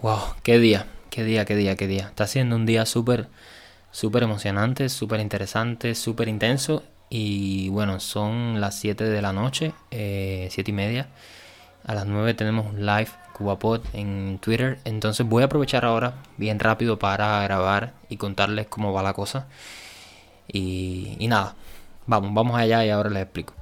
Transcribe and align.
Wow, 0.00 0.18
qué 0.44 0.60
día, 0.60 0.86
qué 1.10 1.24
día, 1.24 1.44
qué 1.44 1.56
día, 1.56 1.74
qué 1.74 1.88
día. 1.88 2.06
Está 2.06 2.28
siendo 2.28 2.54
un 2.54 2.66
día 2.66 2.86
súper, 2.86 3.26
súper 3.90 4.22
emocionante, 4.22 4.88
súper 4.90 5.18
interesante, 5.18 5.96
súper 5.96 6.28
intenso. 6.28 6.84
Y 7.10 7.68
bueno, 7.70 7.98
son 7.98 8.60
las 8.60 8.78
7 8.78 9.02
de 9.02 9.20
la 9.20 9.32
noche, 9.32 9.72
eh, 9.90 10.46
7 10.52 10.70
y 10.70 10.74
media. 10.74 11.08
A 11.84 11.96
las 11.96 12.06
9 12.06 12.34
tenemos 12.34 12.66
un 12.66 12.86
live 12.86 13.08
CubaPod 13.32 13.80
en 13.92 14.38
Twitter. 14.40 14.78
Entonces 14.84 15.26
voy 15.26 15.42
a 15.42 15.46
aprovechar 15.46 15.84
ahora 15.84 16.14
bien 16.36 16.60
rápido 16.60 17.00
para 17.00 17.42
grabar 17.42 17.94
y 18.08 18.18
contarles 18.18 18.68
cómo 18.68 18.92
va 18.92 19.02
la 19.02 19.14
cosa. 19.14 19.48
Y, 20.46 21.16
y 21.18 21.26
nada, 21.26 21.56
vamos, 22.06 22.32
vamos 22.34 22.56
allá 22.56 22.86
y 22.86 22.90
ahora 22.90 23.10
les 23.10 23.24
explico. 23.24 23.52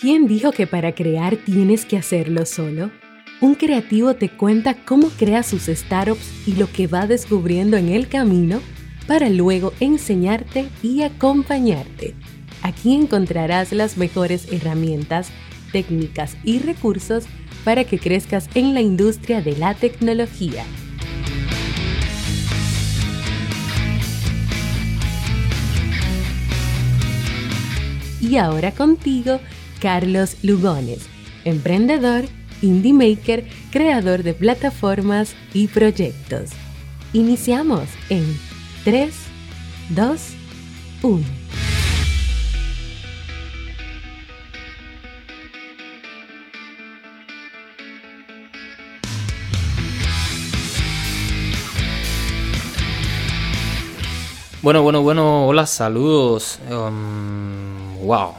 ¿Quién 0.00 0.26
dijo 0.26 0.52
que 0.52 0.66
para 0.66 0.94
crear 0.94 1.36
tienes 1.36 1.84
que 1.84 1.98
hacerlo 1.98 2.46
solo? 2.46 3.01
Un 3.42 3.56
creativo 3.56 4.14
te 4.14 4.28
cuenta 4.28 4.76
cómo 4.84 5.08
crea 5.08 5.42
sus 5.42 5.64
startups 5.64 6.46
y 6.46 6.52
lo 6.52 6.70
que 6.70 6.86
va 6.86 7.08
descubriendo 7.08 7.76
en 7.76 7.88
el 7.88 8.06
camino 8.06 8.60
para 9.08 9.28
luego 9.30 9.72
enseñarte 9.80 10.68
y 10.80 11.02
acompañarte. 11.02 12.14
Aquí 12.62 12.94
encontrarás 12.94 13.72
las 13.72 13.96
mejores 13.96 14.46
herramientas, 14.52 15.30
técnicas 15.72 16.36
y 16.44 16.60
recursos 16.60 17.24
para 17.64 17.82
que 17.82 17.98
crezcas 17.98 18.48
en 18.54 18.74
la 18.74 18.80
industria 18.80 19.42
de 19.42 19.56
la 19.56 19.74
tecnología. 19.74 20.64
Y 28.20 28.36
ahora 28.36 28.70
contigo, 28.70 29.40
Carlos 29.80 30.36
Lugones, 30.44 31.08
emprendedor, 31.44 32.26
indie 32.62 32.92
maker, 32.92 33.44
creador 33.70 34.22
de 34.22 34.34
plataformas 34.34 35.34
y 35.52 35.66
proyectos. 35.66 36.50
Iniciamos 37.12 37.88
en 38.08 38.24
3, 38.84 39.14
2, 39.90 40.20
1. 41.02 41.42
Bueno, 54.62 54.82
bueno, 54.84 55.02
bueno, 55.02 55.48
hola, 55.48 55.66
saludos. 55.66 56.60
Um, 56.70 57.98
wow, 58.06 58.32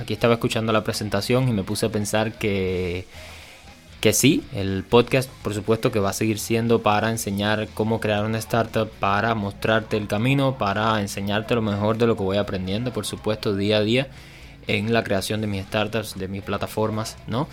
aquí 0.00 0.14
estaba 0.14 0.32
escuchando 0.32 0.72
la 0.72 0.82
presentación 0.82 1.50
y 1.50 1.52
me 1.52 1.64
puse 1.64 1.84
a 1.84 1.90
pensar 1.90 2.38
que, 2.38 3.04
que 4.00 4.12
sí, 4.12 4.44
el 4.52 4.84
podcast 4.84 5.30
por 5.42 5.54
supuesto 5.54 5.90
que 5.90 5.98
va 5.98 6.10
a 6.10 6.12
seguir 6.12 6.38
siendo 6.38 6.82
para 6.82 7.10
enseñar 7.10 7.68
cómo 7.74 8.00
crear 8.00 8.24
una 8.24 8.38
startup, 8.38 8.90
para 9.00 9.34
mostrarte 9.34 9.96
el 9.96 10.06
camino, 10.06 10.58
para 10.58 11.00
enseñarte 11.00 11.54
lo 11.54 11.62
mejor 11.62 11.98
de 11.98 12.06
lo 12.06 12.16
que 12.16 12.22
voy 12.22 12.36
aprendiendo, 12.36 12.92
por 12.92 13.06
supuesto, 13.06 13.56
día 13.56 13.78
a 13.78 13.82
día 13.82 14.08
en 14.66 14.92
la 14.92 15.02
creación 15.02 15.40
de 15.40 15.46
mis 15.46 15.64
startups, 15.64 16.18
de 16.18 16.28
mis 16.28 16.42
plataformas, 16.42 17.16
¿no? 17.26 17.48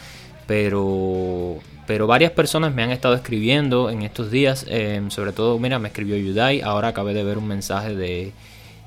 Pero, 0.45 1.59
pero 1.88 2.08
varias 2.08 2.31
personas 2.31 2.73
me 2.73 2.83
han 2.83 2.91
estado 2.91 3.16
escribiendo 3.16 3.89
en 3.89 4.02
estos 4.02 4.30
días, 4.30 4.66
eh, 4.67 5.02
sobre 5.07 5.31
todo, 5.31 5.57
mira, 5.59 5.80
me 5.80 5.88
escribió 5.88 6.17
Yudai, 6.17 6.61
ahora 6.61 6.89
acabé 6.89 7.13
de 7.13 7.23
ver 7.23 7.38
un 7.38 7.47
mensaje 7.47 7.95
de, 7.95 8.33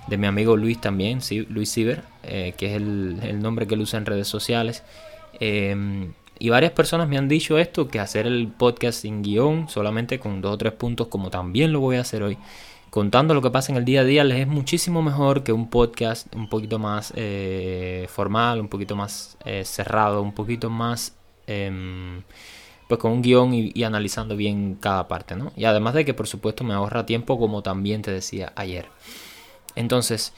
de 0.06 0.16
mi 0.18 0.26
amigo 0.26 0.56
Luis 0.56 0.78
también, 0.80 1.20
Luis 1.48 1.72
Ciber, 1.72 2.02
eh, 2.24 2.52
que 2.58 2.66
es 2.66 2.76
el, 2.76 3.18
el, 3.22 3.41
nombre 3.41 3.66
que 3.66 3.74
él 3.74 3.80
usa 3.80 3.98
en 3.98 4.04
redes 4.04 4.28
sociales. 4.28 4.82
Eh, 5.41 6.10
y 6.38 6.50
varias 6.50 6.72
personas 6.72 7.08
me 7.08 7.18
han 7.18 7.28
dicho 7.28 7.58
esto, 7.58 7.88
que 7.88 8.00
hacer 8.00 8.26
el 8.26 8.48
podcast 8.48 9.02
sin 9.02 9.22
guion, 9.22 9.68
solamente 9.68 10.18
con 10.18 10.40
dos 10.40 10.54
o 10.54 10.58
tres 10.58 10.72
puntos, 10.72 11.08
como 11.08 11.30
también 11.30 11.72
lo 11.72 11.80
voy 11.80 11.96
a 11.96 12.00
hacer 12.02 12.22
hoy, 12.22 12.38
contando 12.90 13.34
lo 13.34 13.42
que 13.42 13.50
pasa 13.50 13.72
en 13.72 13.78
el 13.78 13.84
día 13.84 14.00
a 14.00 14.04
día, 14.04 14.24
les 14.24 14.40
es 14.40 14.46
muchísimo 14.46 15.02
mejor 15.02 15.42
que 15.42 15.52
un 15.52 15.69
podcast 15.70 16.34
un 16.34 16.48
poquito 16.48 16.78
más 16.78 17.12
eh, 17.16 18.06
formal, 18.08 18.60
un 18.60 18.69
poquito 18.69 18.96
más 18.96 19.36
eh, 19.44 19.64
cerrado, 19.64 20.22
un 20.22 20.32
poquito 20.32 20.70
más... 20.70 21.16
Eh, 21.46 22.22
pues 22.88 23.00
con 23.00 23.10
un 23.10 23.20
guion 23.20 23.52
y, 23.52 23.72
y, 23.75 23.82
analizando 23.82 24.36
bien 24.36 24.76
cada 24.76 25.08
parte, 25.08 25.34
¿no? 25.34 25.52
Y 25.56 25.64
además 25.64 25.94
de 25.94 26.04
que 26.04 26.14
por 26.14 26.28
supuesto 26.28 26.62
me 26.62 26.72
ahorra 26.72 27.04
tiempo 27.04 27.36
como 27.36 27.60
también 27.60 28.00
te 28.00 28.12
decía 28.12 28.52
ayer. 28.54 28.86
Entonces, 29.75 30.32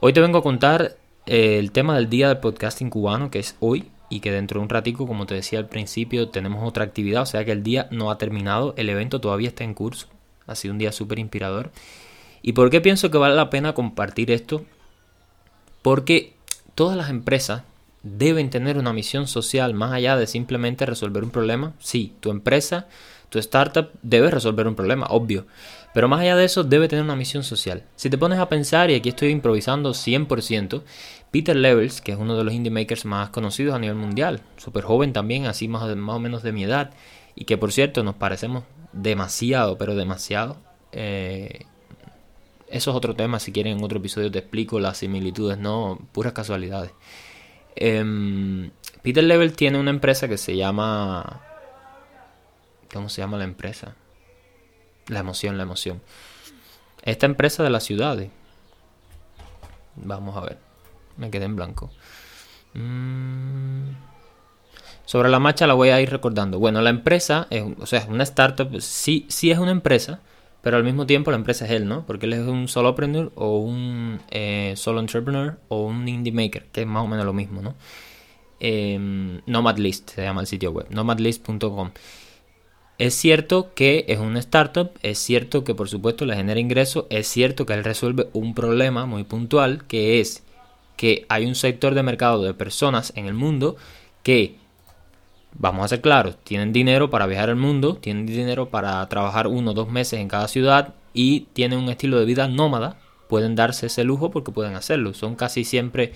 hoy 0.00 0.12
te 0.12 0.20
vengo 0.20 0.38
a 0.38 0.42
contar 0.42 0.96
eh, 1.26 1.58
el 1.58 1.72
tema 1.72 1.96
del 1.96 2.08
día 2.08 2.28
del 2.28 2.38
podcasting 2.38 2.88
cubano, 2.90 3.30
que 3.30 3.40
es 3.40 3.56
hoy, 3.58 3.90
y 4.08 4.20
que 4.20 4.30
dentro 4.30 4.60
de 4.60 4.64
un 4.64 4.68
ratico, 4.68 5.06
como 5.06 5.26
te 5.26 5.34
decía 5.34 5.58
al 5.58 5.68
principio, 5.68 6.28
tenemos 6.28 6.66
otra 6.66 6.84
actividad, 6.84 7.22
o 7.22 7.26
sea 7.26 7.44
que 7.44 7.52
el 7.52 7.62
día 7.62 7.88
no 7.90 8.10
ha 8.10 8.18
terminado, 8.18 8.74
el 8.76 8.88
evento 8.88 9.20
todavía 9.20 9.48
está 9.48 9.64
en 9.64 9.74
curso, 9.74 10.08
ha 10.46 10.54
sido 10.54 10.72
un 10.72 10.78
día 10.78 10.92
súper 10.92 11.18
inspirador. 11.18 11.70
¿Y 12.42 12.52
por 12.52 12.70
qué 12.70 12.80
pienso 12.80 13.10
que 13.10 13.18
vale 13.18 13.34
la 13.34 13.50
pena 13.50 13.74
compartir 13.74 14.30
esto? 14.30 14.64
Porque 15.82 16.34
todas 16.74 16.96
las 16.96 17.10
empresas 17.10 17.62
deben 18.02 18.50
tener 18.50 18.78
una 18.78 18.92
misión 18.92 19.26
social 19.26 19.74
más 19.74 19.92
allá 19.92 20.16
de 20.16 20.26
simplemente 20.26 20.86
resolver 20.86 21.24
un 21.24 21.30
problema. 21.30 21.74
Sí, 21.80 22.14
tu 22.20 22.30
empresa, 22.30 22.86
tu 23.30 23.38
startup 23.40 23.90
debe 24.02 24.30
resolver 24.30 24.68
un 24.68 24.76
problema, 24.76 25.06
obvio. 25.10 25.46
Pero 25.92 26.08
más 26.08 26.20
allá 26.20 26.36
de 26.36 26.44
eso, 26.44 26.62
debe 26.62 26.88
tener 26.88 27.04
una 27.04 27.16
misión 27.16 27.42
social. 27.42 27.82
Si 27.96 28.10
te 28.10 28.18
pones 28.18 28.38
a 28.38 28.48
pensar, 28.48 28.90
y 28.90 28.94
aquí 28.94 29.08
estoy 29.08 29.30
improvisando 29.30 29.90
100%, 29.90 30.82
Peter 31.36 31.54
Levels, 31.54 32.00
que 32.00 32.12
es 32.12 32.18
uno 32.18 32.34
de 32.34 32.44
los 32.44 32.54
indie 32.54 32.70
makers 32.70 33.04
más 33.04 33.28
conocidos 33.28 33.74
a 33.74 33.78
nivel 33.78 33.96
mundial, 33.96 34.40
súper 34.56 34.84
joven 34.84 35.12
también, 35.12 35.44
así 35.44 35.68
más, 35.68 35.94
más, 35.94 36.16
o 36.16 36.18
menos 36.18 36.42
de 36.42 36.50
mi 36.50 36.64
edad, 36.64 36.94
y 37.34 37.44
que 37.44 37.58
por 37.58 37.72
cierto 37.72 38.02
nos 38.02 38.14
parecemos 38.14 38.64
demasiado, 38.94 39.76
pero 39.76 39.94
demasiado. 39.94 40.56
Eh, 40.92 41.66
eso 42.68 42.90
es 42.90 42.96
otro 42.96 43.14
tema, 43.14 43.38
si 43.38 43.52
quieren 43.52 43.76
en 43.76 43.84
otro 43.84 43.98
episodio 43.98 44.30
te 44.30 44.38
explico 44.38 44.80
las 44.80 44.96
similitudes, 44.96 45.58
no 45.58 45.98
puras 46.12 46.32
casualidades. 46.32 46.92
Eh, 47.74 48.70
Peter 49.02 49.22
Level 49.22 49.52
tiene 49.52 49.78
una 49.78 49.90
empresa 49.90 50.28
que 50.28 50.38
se 50.38 50.56
llama... 50.56 51.42
¿Cómo 52.90 53.10
se 53.10 53.20
llama 53.20 53.36
la 53.36 53.44
empresa? 53.44 53.94
La 55.08 55.18
emoción, 55.18 55.58
la 55.58 55.64
emoción. 55.64 56.00
Esta 57.02 57.26
empresa 57.26 57.62
de 57.62 57.68
las 57.68 57.84
ciudades. 57.84 58.30
Vamos 59.96 60.34
a 60.34 60.40
ver. 60.40 60.65
Me 61.16 61.30
quedé 61.30 61.44
en 61.44 61.56
blanco. 61.56 61.90
Mm. 62.74 63.90
Sobre 65.04 65.28
la 65.28 65.38
marcha 65.38 65.66
la 65.66 65.74
voy 65.74 65.90
a 65.90 66.00
ir 66.00 66.10
recordando. 66.10 66.58
Bueno, 66.58 66.82
la 66.82 66.90
empresa, 66.90 67.46
es, 67.50 67.64
o 67.78 67.86
sea, 67.86 68.06
una 68.08 68.24
startup. 68.24 68.80
Sí, 68.80 69.24
sí 69.28 69.50
es 69.50 69.58
una 69.58 69.70
empresa, 69.70 70.20
pero 70.62 70.76
al 70.76 70.84
mismo 70.84 71.06
tiempo 71.06 71.30
la 71.30 71.36
empresa 71.36 71.64
es 71.64 71.70
él, 71.70 71.86
¿no? 71.86 72.04
Porque 72.06 72.26
él 72.26 72.32
es 72.32 72.40
un 72.40 72.66
solopreneur 72.66 73.32
o 73.36 73.58
un 73.58 74.20
eh, 74.30 74.74
solo 74.76 74.98
entrepreneur 74.98 75.58
o 75.68 75.84
un 75.86 76.08
indie 76.08 76.32
maker, 76.32 76.66
que 76.72 76.80
es 76.80 76.86
más 76.86 77.04
o 77.04 77.06
menos 77.06 77.24
lo 77.24 77.32
mismo, 77.32 77.62
¿no? 77.62 77.76
Eh, 78.58 78.98
Nomadlist 79.46 80.10
se 80.10 80.22
llama 80.22 80.40
el 80.40 80.46
sitio 80.46 80.72
web, 80.72 80.86
nomadlist.com. 80.90 81.90
Es 82.98 83.14
cierto 83.14 83.74
que 83.74 84.06
es 84.08 84.18
una 84.18 84.38
startup, 84.40 84.92
es 85.02 85.18
cierto 85.18 85.64
que 85.64 85.74
por 85.74 85.88
supuesto 85.88 86.24
le 86.24 86.34
genera 86.34 86.58
ingresos, 86.58 87.04
es 87.10 87.28
cierto 87.28 87.66
que 87.66 87.74
él 87.74 87.84
resuelve 87.84 88.28
un 88.32 88.54
problema 88.54 89.04
muy 89.04 89.24
puntual, 89.24 89.84
que 89.86 90.18
es 90.20 90.42
que 90.96 91.26
hay 91.28 91.46
un 91.46 91.54
sector 91.54 91.94
de 91.94 92.02
mercado 92.02 92.42
de 92.42 92.54
personas 92.54 93.12
en 93.16 93.26
el 93.26 93.34
mundo 93.34 93.76
que, 94.22 94.56
vamos 95.52 95.84
a 95.84 95.88
ser 95.88 96.00
claros, 96.00 96.36
tienen 96.42 96.72
dinero 96.72 97.10
para 97.10 97.26
viajar 97.26 97.50
al 97.50 97.56
mundo, 97.56 97.96
tienen 97.96 98.26
dinero 98.26 98.68
para 98.68 99.06
trabajar 99.08 99.46
uno 99.46 99.70
o 99.70 99.74
dos 99.74 99.88
meses 99.88 100.20
en 100.20 100.28
cada 100.28 100.48
ciudad 100.48 100.94
y 101.12 101.40
tienen 101.52 101.78
un 101.78 101.88
estilo 101.88 102.18
de 102.18 102.24
vida 102.24 102.48
nómada, 102.48 102.98
pueden 103.28 103.54
darse 103.54 103.86
ese 103.86 104.04
lujo 104.04 104.30
porque 104.30 104.52
pueden 104.52 104.74
hacerlo. 104.74 105.14
Son 105.14 105.34
casi 105.34 105.64
siempre 105.64 106.12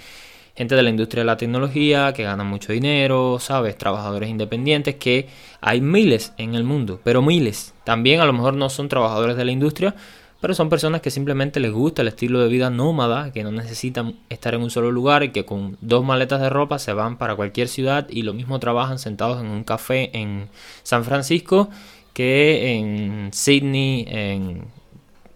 gente 0.57 0.75
de 0.75 0.83
la 0.83 0.91
industria 0.91 1.23
de 1.23 1.27
la 1.27 1.37
tecnología 1.37 2.13
que 2.13 2.25
ganan 2.25 2.47
mucho 2.47 2.73
dinero, 2.73 3.39
¿sabes? 3.41 3.79
Trabajadores 3.79 4.29
independientes 4.29 4.97
que 4.97 5.29
hay 5.61 5.81
miles 5.81 6.33
en 6.37 6.55
el 6.55 6.65
mundo, 6.65 7.01
pero 7.03 7.23
miles. 7.23 7.75
También 7.85 8.21
a 8.21 8.27
lo 8.27 8.33
mejor 8.33 8.55
no 8.55 8.69
son 8.69 8.89
trabajadores 8.89 9.37
de 9.37 9.45
la 9.45 9.53
industria, 9.53 9.95
pero 10.41 10.55
son 10.55 10.71
personas 10.71 11.03
que 11.03 11.11
simplemente 11.11 11.61
les 11.61 11.73
gusta 11.73 12.03
el 12.03 12.09
estilo 12.09 12.41
de 12.41 12.49
vida 12.49 12.71
nómada, 12.71 13.33
que 13.33 13.45
no 13.45 13.53
necesitan 13.53 14.17
estar 14.31 14.55
en 14.55 14.63
un 14.63 14.71
solo 14.71 14.91
lugar 14.91 15.23
y 15.23 15.33
que 15.33 15.45
con 15.45 15.77
dos 15.81 16.05
maletas 16.05 16.41
de 16.41 16.49
ropa 16.49 16.79
se 16.79 16.93
van 16.93 17.19
para 17.19 17.37
cualquier 17.37 17.69
ciudad 17.69 18.07
y 18.09 18.23
lo 18.23 18.33
mismo 18.33 18.59
trabajan 18.59 18.99
sentados 18.99 19.41
en 19.41 19.47
un 19.47 19.65
café 19.65 20.11
en 20.17 20.49
San 20.83 21.05
Francisco 21.05 21.69
que 22.15 22.75
en 22.75 23.31
Sydney, 23.33 24.07
en 24.09 24.65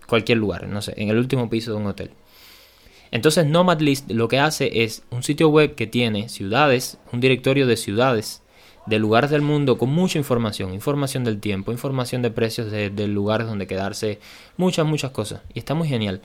cualquier 0.06 0.38
lugar, 0.38 0.66
no 0.68 0.80
sé, 0.80 0.94
en 0.96 1.10
el 1.10 1.18
último 1.18 1.50
piso 1.50 1.72
de 1.72 1.76
un 1.76 1.86
hotel. 1.86 2.10
Entonces 3.10 3.46
Nomadlist 3.46 4.10
lo 4.10 4.26
que 4.26 4.38
hace 4.38 4.82
es 4.84 5.04
un 5.10 5.22
sitio 5.22 5.48
web 5.48 5.74
que 5.74 5.86
tiene 5.86 6.28
ciudades, 6.28 6.98
un 7.12 7.20
directorio 7.20 7.66
de 7.66 7.76
ciudades, 7.76 8.42
de 8.86 8.98
lugares 8.98 9.30
del 9.30 9.42
mundo 9.42 9.78
con 9.78 9.90
mucha 9.90 10.18
información, 10.18 10.74
información 10.74 11.24
del 11.24 11.40
tiempo, 11.40 11.72
información 11.72 12.22
de 12.22 12.30
precios 12.30 12.70
de, 12.70 12.90
de 12.90 13.06
lugares 13.08 13.46
donde 13.46 13.66
quedarse, 13.66 14.20
muchas, 14.56 14.86
muchas 14.86 15.10
cosas. 15.10 15.42
Y 15.54 15.58
está 15.58 15.74
muy 15.74 15.88
genial. 15.88 16.20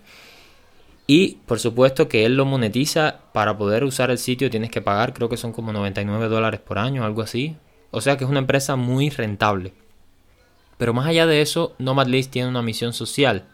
Y 1.07 1.37
por 1.47 1.59
supuesto 1.59 2.07
que 2.07 2.25
él 2.25 2.35
lo 2.37 2.45
monetiza 2.45 3.21
para 3.33 3.57
poder 3.57 3.83
usar 3.83 4.11
el 4.11 4.19
sitio 4.19 4.51
tienes 4.51 4.69
que 4.69 4.81
pagar, 4.81 5.13
creo 5.13 5.27
que 5.27 5.37
son 5.37 5.53
como 5.53 5.73
99 5.73 6.27
dólares 6.27 6.59
por 6.59 6.77
año, 6.77 7.03
algo 7.03 7.23
así. 7.23 7.55
O 7.91 8.01
sea 8.01 8.17
que 8.17 8.25
es 8.25 8.29
una 8.29 8.39
empresa 8.39 8.75
muy 8.75 9.09
rentable. 9.09 9.73
Pero 10.77 10.93
más 10.93 11.07
allá 11.07 11.25
de 11.25 11.41
eso, 11.41 11.73
Nomad 11.79 12.07
List 12.07 12.31
tiene 12.31 12.47
una 12.47 12.61
misión 12.61 12.93
social, 12.93 13.45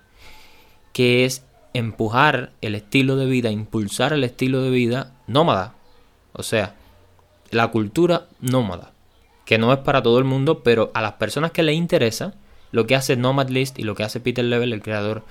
que 0.92 1.26
es 1.26 1.46
empujar 1.74 2.52
el 2.62 2.76
estilo 2.76 3.16
de 3.16 3.26
vida, 3.26 3.52
impulsar 3.52 4.14
el 4.14 4.24
estilo 4.24 4.62
de 4.62 4.70
vida 4.70 5.14
nómada. 5.26 5.76
O 6.34 6.44
sea, 6.44 6.76
la 7.52 7.70
cultura 7.70 8.28
nómada, 8.42 8.92
que 9.46 9.58
no 9.58 9.72
es 9.72 9.80
para 9.80 10.02
todo 10.02 10.18
el 10.20 10.26
mundo, 10.26 10.64
pero 10.64 10.92
a 10.94 11.02
las 11.02 11.14
personas 11.14 11.52
que 11.52 11.64
les 11.64 11.76
interesa, 11.76 12.34
lo 12.72 12.88
que 12.88 12.96
hace 12.96 13.16
Nomad 13.16 13.50
List 13.50 13.80
y 13.80 13.84
lo 13.84 13.96
que 13.96 14.04
hace 14.04 14.20
Peter 14.20 14.44
Level, 14.44 14.74
el 14.74 14.82
creador, 14.82 15.24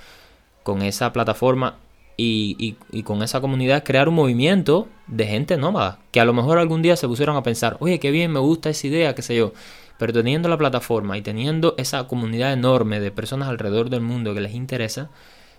con 0.62 0.82
esa 0.82 1.12
plataforma 1.12 1.76
y, 2.16 2.76
con 3.04 3.22
esa 3.22 3.40
comunidad, 3.40 3.78
es 3.78 3.82
crear 3.84 4.08
un 4.08 4.14
movimiento 4.14 4.88
de 5.08 5.26
gente 5.26 5.56
nómada, 5.56 5.98
que 6.12 6.20
a 6.20 6.24
lo 6.24 6.32
mejor 6.32 6.58
algún 6.58 6.80
día 6.80 6.96
se 6.96 7.08
pusieron 7.08 7.36
a 7.36 7.42
pensar, 7.42 7.76
oye, 7.80 7.98
qué 7.98 8.12
bien, 8.12 8.32
me 8.32 8.38
gusta 8.38 8.70
esa 8.70 8.86
idea, 8.86 9.14
qué 9.14 9.22
sé 9.22 9.36
yo. 9.36 9.52
Pero 9.98 10.12
teniendo 10.12 10.48
la 10.48 10.58
plataforma 10.58 11.18
y 11.18 11.22
teniendo 11.22 11.74
esa 11.76 12.06
comunidad 12.06 12.52
enorme 12.52 13.00
de 13.00 13.10
personas 13.10 13.48
alrededor 13.48 13.90
del 13.90 14.00
mundo 14.00 14.32
que 14.32 14.40
les 14.40 14.54
interesa, 14.54 15.10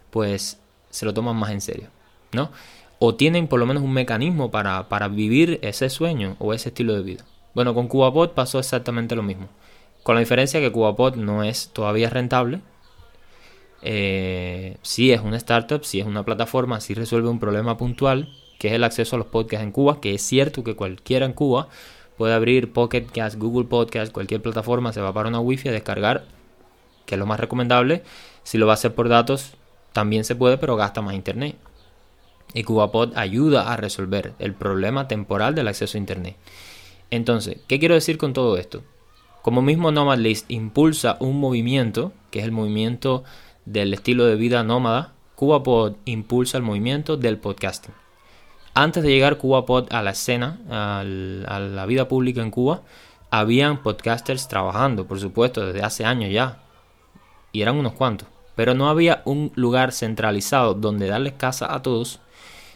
pues 0.10 0.60
se 0.90 1.06
lo 1.06 1.13
toman 1.13 1.36
más 1.36 1.52
en 1.52 1.62
serio, 1.62 1.90
¿no? 2.31 2.52
O 3.00 3.16
tienen 3.16 3.48
por 3.48 3.60
lo 3.60 3.66
menos 3.66 3.84
un 3.84 3.94
mecanismo 3.94 4.52
para, 4.52 4.88
para 4.88 5.10
vivir 5.10 5.60
ese 5.62 5.90
sueño 5.90 6.36
o 6.40 6.54
ese 6.54 6.69
estilo 6.69 6.94
de 6.96 7.04
vida. 7.04 7.25
Bueno, 7.56 7.74
con 7.74 7.88
CubaPod 7.88 8.31
pasó 8.31 8.60
exactamente 8.60 9.16
lo 9.16 9.24
mismo. 9.24 9.48
Con 10.04 10.16
la 10.16 10.19
diferencia 10.19 10.60
que 10.60 10.72
CubaPod 10.72 11.16
no 11.16 11.44
es 11.44 11.69
todavía 11.69 12.10
rentable. 12.10 12.60
Eh, 13.81 14.78
sí 14.81 15.12
es 15.12 15.22
una 15.22 15.38
startup, 15.38 15.84
sí 15.84 16.00
es 16.00 16.06
una 16.06 16.24
plataforma, 16.24 16.81
sí 16.81 16.94
resuelve 16.94 17.30
un 17.30 17.40
problema 17.40 17.78
puntual, 17.78 18.30
que 18.60 18.68
es 18.68 18.74
el 18.74 18.84
acceso 18.84 19.16
a 19.16 19.19
los 19.19 19.28
podcasts 19.28 19.63
en 19.63 19.72
Cuba, 19.72 20.02
que 20.02 20.13
es 20.13 20.22
cierto 20.22 20.63
que 20.63 20.75
cualquiera 20.75 21.25
en 21.25 21.34
Cuba 21.34 21.69
puede 22.18 22.34
abrir 22.34 22.74
Pocket 22.74 23.06
Cast, 23.06 23.38
Google 23.38 23.68
Podcast, 23.68 24.12
cualquier 24.12 24.42
plataforma, 24.42 24.92
se 24.92 25.02
va 25.02 25.13
para 25.13 25.30
una 25.30 25.40
wifi 25.40 25.69
a 25.69 25.72
descargar, 25.72 26.25
que 27.06 27.16
es 27.16 27.19
lo 27.19 27.25
más 27.25 27.40
recomendable. 27.40 28.04
Si 28.44 28.57
lo 28.57 28.68
va 28.68 28.74
a 28.74 28.75
hacer 28.75 28.94
por 28.96 29.07
datos, 29.07 29.54
también 29.94 30.25
se 30.25 30.36
puede, 30.36 30.57
pero 30.57 30.75
gasta 30.75 31.02
más 31.02 31.16
internet. 31.16 31.56
Y 32.54 32.63
CubaPod 32.63 33.18
ayuda 33.18 33.72
a 33.72 33.78
resolver 33.78 34.34
el 34.40 34.54
problema 34.54 35.07
temporal 35.07 35.56
del 35.56 35.68
acceso 35.68 35.98
a 35.98 36.00
internet. 36.00 36.36
Entonces, 37.12 37.57
¿qué 37.68 37.80
quiero 37.80 37.96
decir 37.96 38.18
con 38.18 38.34
todo 38.34 38.57
esto? 38.57 38.84
Como 39.42 39.62
mismo 39.62 39.92
Nomad 39.92 40.18
List 40.18 40.50
impulsa 40.50 41.18
un 41.19 41.40
movimiento, 41.40 42.13
que 42.31 42.40
es 42.40 42.46
el 42.46 42.52
movimiento 42.52 43.24
del 43.66 43.94
estilo 43.94 44.25
de 44.25 44.36
vida 44.36 44.63
nómada, 44.63 45.13
CubaPod 45.36 45.96
impulsa 46.06 46.57
el 46.57 46.63
movimiento 46.63 47.18
del 47.18 47.38
podcasting. 47.38 47.94
Antes 48.74 49.04
de 49.04 49.10
llegar 49.10 49.38
CubaPod 49.38 49.92
a 49.92 50.02
la 50.02 50.12
escena, 50.12 50.60
a 50.69 51.04
la 51.60 51.86
vida 51.86 52.07
pública 52.07 52.42
en 52.42 52.52
Cuba, 52.52 52.81
habían 53.30 53.84
podcasters 53.84 54.48
trabajando, 54.48 55.06
por 55.07 55.19
supuesto, 55.19 55.66
desde 55.66 55.81
hace 55.81 56.06
años 56.06 56.31
ya. 56.31 56.63
Y 57.52 57.62
eran 57.62 57.75
unos 57.75 57.94
cuantos. 57.94 58.28
Pero 58.56 58.74
no 58.74 58.90
había 58.90 59.22
un 59.25 59.52
lugar 59.56 59.92
centralizado 59.92 60.74
donde 60.74 61.07
darles 61.07 61.34
casa 61.34 61.74
a 61.74 61.81
todos, 61.81 62.19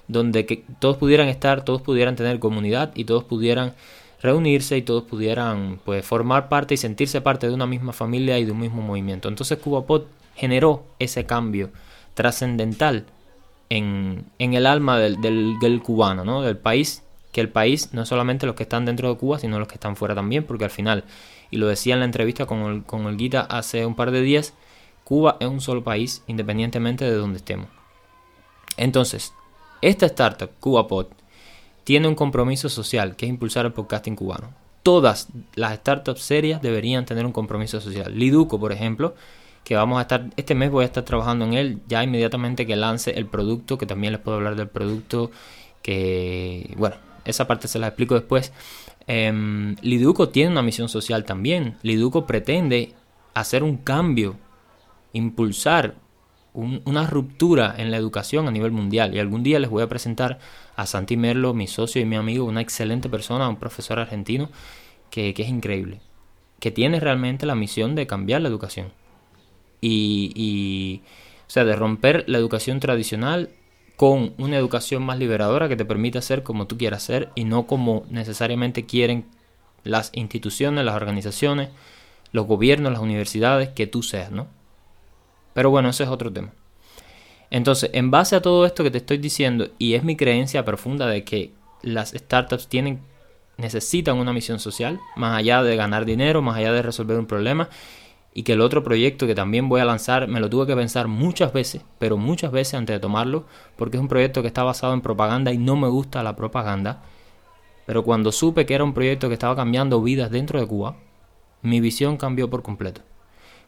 donde 0.07 0.45
que 0.45 0.65
todos 0.79 0.97
pudieran 0.97 1.29
estar, 1.29 1.63
todos 1.63 1.81
pudieran 1.81 2.15
tener 2.15 2.39
comunidad 2.39 2.91
y 2.95 3.05
todos 3.05 3.23
pudieran 3.23 3.73
reunirse 4.21 4.77
y 4.77 4.81
todos 4.81 5.03
pudieran 5.03 5.79
pues 5.85 6.05
formar 6.05 6.49
parte 6.49 6.73
y 6.73 6.77
sentirse 6.77 7.21
parte 7.21 7.47
de 7.47 7.53
una 7.53 7.65
misma 7.65 7.93
familia 7.93 8.37
y 8.37 8.45
de 8.45 8.51
un 8.51 8.59
mismo 8.59 8.81
movimiento. 8.81 9.27
Entonces 9.29 9.57
CubaPod 9.59 10.03
generó 10.35 10.85
ese 10.99 11.25
cambio 11.25 11.69
trascendental 12.13 13.05
en, 13.69 14.25
el 14.39 14.65
alma 14.65 14.99
del, 14.99 15.81
cubano, 15.83 16.25
¿no? 16.25 16.41
Del 16.41 16.57
país, 16.57 17.03
que 17.31 17.41
el 17.41 17.49
país 17.49 17.93
no 17.93 18.05
solamente 18.05 18.45
los 18.45 18.55
que 18.55 18.63
están 18.63 18.85
dentro 18.85 19.09
de 19.09 19.17
Cuba, 19.17 19.39
sino 19.39 19.59
los 19.59 19.67
que 19.67 19.75
están 19.75 19.95
fuera 19.95 20.15
también, 20.15 20.43
porque 20.43 20.65
al 20.65 20.71
final, 20.71 21.03
y 21.51 21.57
lo 21.57 21.67
decía 21.67 21.93
en 21.93 21.99
la 21.99 22.05
entrevista 22.05 22.45
con 22.45 22.59
el, 22.63 22.83
con 22.83 23.17
hace 23.49 23.85
un 23.85 23.95
par 23.95 24.11
de 24.11 24.21
días, 24.21 24.53
Cuba 25.03 25.37
es 25.39 25.47
un 25.47 25.61
solo 25.61 25.83
país 25.83 26.23
independientemente 26.27 27.05
de 27.05 27.15
donde 27.15 27.37
estemos. 27.37 27.67
Entonces, 28.77 29.33
esta 29.81 30.05
startup, 30.07 30.51
CubaPod, 30.59 31.07
tiene 31.89 32.07
un 32.07 32.13
compromiso 32.13 32.69
social, 32.69 33.15
que 33.15 33.25
es 33.25 33.31
impulsar 33.31 33.65
el 33.65 33.73
podcasting 33.73 34.15
cubano. 34.15 34.53
Todas 34.83 35.29
las 35.55 35.77
startups 35.77 36.21
serias 36.21 36.61
deberían 36.61 37.03
tener 37.03 37.25
un 37.25 37.31
compromiso 37.31 37.81
social. 37.81 38.13
Liduco, 38.15 38.59
por 38.59 38.71
ejemplo, 38.71 39.15
que 39.63 39.75
vamos 39.75 39.97
a 39.97 40.03
estar, 40.03 40.29
este 40.37 40.53
mes 40.53 40.69
voy 40.69 40.83
a 40.83 40.85
estar 40.85 41.03
trabajando 41.03 41.45
en 41.45 41.55
él, 41.55 41.81
ya 41.87 42.03
inmediatamente 42.03 42.67
que 42.67 42.75
lance 42.75 43.17
el 43.17 43.25
producto, 43.25 43.79
que 43.79 43.87
también 43.87 44.13
les 44.13 44.21
puedo 44.21 44.37
hablar 44.37 44.55
del 44.55 44.67
producto, 44.67 45.31
que, 45.81 46.75
bueno, 46.77 46.97
esa 47.25 47.47
parte 47.47 47.67
se 47.67 47.79
la 47.79 47.87
explico 47.87 48.13
después. 48.13 48.53
Eh, 49.07 49.75
Liduco 49.81 50.29
tiene 50.29 50.51
una 50.51 50.61
misión 50.61 50.89
social 50.89 51.25
también. 51.25 51.77
Liduco 51.81 52.27
pretende 52.27 52.93
hacer 53.33 53.63
un 53.63 53.77
cambio, 53.77 54.35
impulsar 55.13 55.95
una 56.53 57.07
ruptura 57.07 57.75
en 57.77 57.91
la 57.91 57.97
educación 57.97 58.47
a 58.47 58.51
nivel 58.51 58.71
mundial. 58.71 59.13
Y 59.15 59.19
algún 59.19 59.43
día 59.43 59.59
les 59.59 59.69
voy 59.69 59.83
a 59.83 59.89
presentar 59.89 60.39
a 60.75 60.85
Santi 60.85 61.15
Merlo, 61.17 61.53
mi 61.53 61.67
socio 61.67 62.01
y 62.01 62.05
mi 62.05 62.15
amigo, 62.15 62.45
una 62.45 62.61
excelente 62.61 63.09
persona, 63.09 63.47
un 63.47 63.57
profesor 63.57 63.99
argentino, 63.99 64.49
que, 65.09 65.33
que 65.33 65.43
es 65.43 65.49
increíble, 65.49 66.01
que 66.59 66.71
tiene 66.71 66.99
realmente 66.99 67.45
la 67.45 67.55
misión 67.55 67.95
de 67.95 68.07
cambiar 68.07 68.41
la 68.41 68.49
educación 68.49 68.91
y, 69.81 71.01
o 71.47 71.49
sea, 71.49 71.65
de 71.65 71.75
romper 71.75 72.25
la 72.27 72.37
educación 72.37 72.79
tradicional 72.79 73.49
con 73.95 74.33
una 74.37 74.57
educación 74.57 75.03
más 75.03 75.19
liberadora 75.19 75.67
que 75.67 75.75
te 75.75 75.85
permita 75.85 76.21
ser 76.21 76.43
como 76.43 76.67
tú 76.67 76.77
quieras 76.77 77.03
ser 77.03 77.29
y 77.35 77.43
no 77.43 77.67
como 77.67 78.05
necesariamente 78.09 78.85
quieren 78.85 79.25
las 79.83 80.11
instituciones, 80.13 80.85
las 80.85 80.95
organizaciones, 80.95 81.69
los 82.31 82.45
gobiernos, 82.45 82.91
las 82.91 83.01
universidades, 83.01 83.69
que 83.69 83.87
tú 83.87 84.03
seas, 84.03 84.31
¿no? 84.31 84.47
Pero 85.53 85.69
bueno, 85.69 85.89
ese 85.89 86.03
es 86.03 86.09
otro 86.09 86.31
tema. 86.31 86.53
Entonces, 87.51 87.89
en 87.93 88.11
base 88.11 88.35
a 88.35 88.41
todo 88.41 88.65
esto 88.65 88.83
que 88.83 88.91
te 88.91 88.99
estoy 88.99 89.17
diciendo, 89.17 89.69
y 89.77 89.95
es 89.95 90.03
mi 90.03 90.15
creencia 90.15 90.65
profunda 90.65 91.07
de 91.07 91.23
que 91.23 91.53
las 91.81 92.11
startups 92.11 92.67
tienen, 92.67 93.01
necesitan 93.57 94.17
una 94.17 94.33
misión 94.33 94.59
social, 94.59 94.99
más 95.15 95.37
allá 95.37 95.63
de 95.63 95.75
ganar 95.75 96.05
dinero, 96.05 96.41
más 96.41 96.57
allá 96.57 96.71
de 96.71 96.81
resolver 96.81 97.17
un 97.17 97.25
problema, 97.25 97.69
y 98.33 98.43
que 98.43 98.53
el 98.53 98.61
otro 98.61 98.83
proyecto 98.83 99.25
que 99.25 99.33
también 99.33 99.67
voy 99.67 99.81
a 99.81 99.85
lanzar 99.85 100.27
me 100.27 100.39
lo 100.39 100.49
tuve 100.49 100.67
que 100.67 100.75
pensar 100.75 101.07
muchas 101.07 101.51
veces, 101.51 101.81
pero 101.97 102.17
muchas 102.17 102.51
veces 102.51 102.75
antes 102.75 102.95
de 102.95 102.99
tomarlo, 102.99 103.45
porque 103.75 103.97
es 103.97 104.01
un 104.01 104.07
proyecto 104.07 104.41
que 104.41 104.47
está 104.47 104.63
basado 104.63 104.93
en 104.93 105.01
propaganda 105.01 105.51
y 105.51 105.57
no 105.57 105.75
me 105.75 105.87
gusta 105.87 106.21
la 106.21 106.35
propaganda. 106.35 107.01
Pero 107.87 108.03
cuando 108.03 108.31
supe 108.31 108.67
que 108.67 108.75
era 108.75 108.83
un 108.83 108.93
proyecto 108.93 109.27
que 109.27 109.33
estaba 109.33 109.55
cambiando 109.55 110.01
vidas 110.01 110.29
dentro 110.29 110.59
de 110.59 110.67
Cuba, 110.67 110.97
mi 111.63 111.81
visión 111.81 112.17
cambió 112.17 112.49
por 112.49 112.61
completo. 112.61 113.01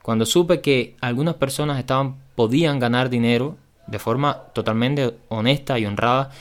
Cuando 0.01 0.25
supe 0.25 0.61
que 0.61 0.95
algunas 1.01 1.35
personas 1.35 1.77
estaban 1.77 2.15
podían 2.35 2.79
ganar 2.79 3.09
dinero 3.09 3.57
de 3.87 3.99
forma 3.99 4.45
totalmente 4.53 5.15
honesta 5.29 5.77
y 5.77 5.85
honrada 5.85 6.31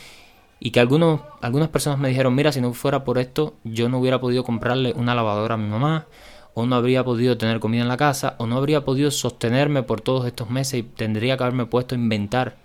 y 0.61 0.71
que 0.71 0.81
algunos, 0.81 1.23
algunas 1.40 1.69
personas 1.69 1.99
me 1.99 2.09
dijeron, 2.09 2.35
mira, 2.35 2.52
si 2.52 2.61
no 2.61 2.73
fuera 2.75 3.02
por 3.02 3.19
esto, 3.19 3.55
yo 3.64 3.88
no 3.88 3.99
hubiera 3.99 4.21
podido 4.21 4.45
comprarle 4.45 4.93
una 4.95 5.14
lavadora 5.14 5.55
a 5.55 5.59
mi 5.59 5.69
mamá, 5.69 6.07
o 6.52 6.67
no 6.67 6.76
habría 6.76 7.02
podido 7.02 7.38
tener 7.38 7.61
comida 7.61 7.81
en 7.81 7.88
la 7.88 7.97
casa, 7.97 8.35
o 8.38 8.47
no 8.47 8.59
habría 8.59 8.85
podido 8.85 9.11
sostenerme 9.11 9.83
por 9.83 10.02
todos 10.02 10.26
estos 10.26 10.50
meses 10.50 10.81
y 10.81 10.83
tendría 10.83 11.37
que 11.37 11.45
haberme 11.45 11.64
puesto 11.64 11.95
a 11.95 11.99
inventar, 11.99 12.57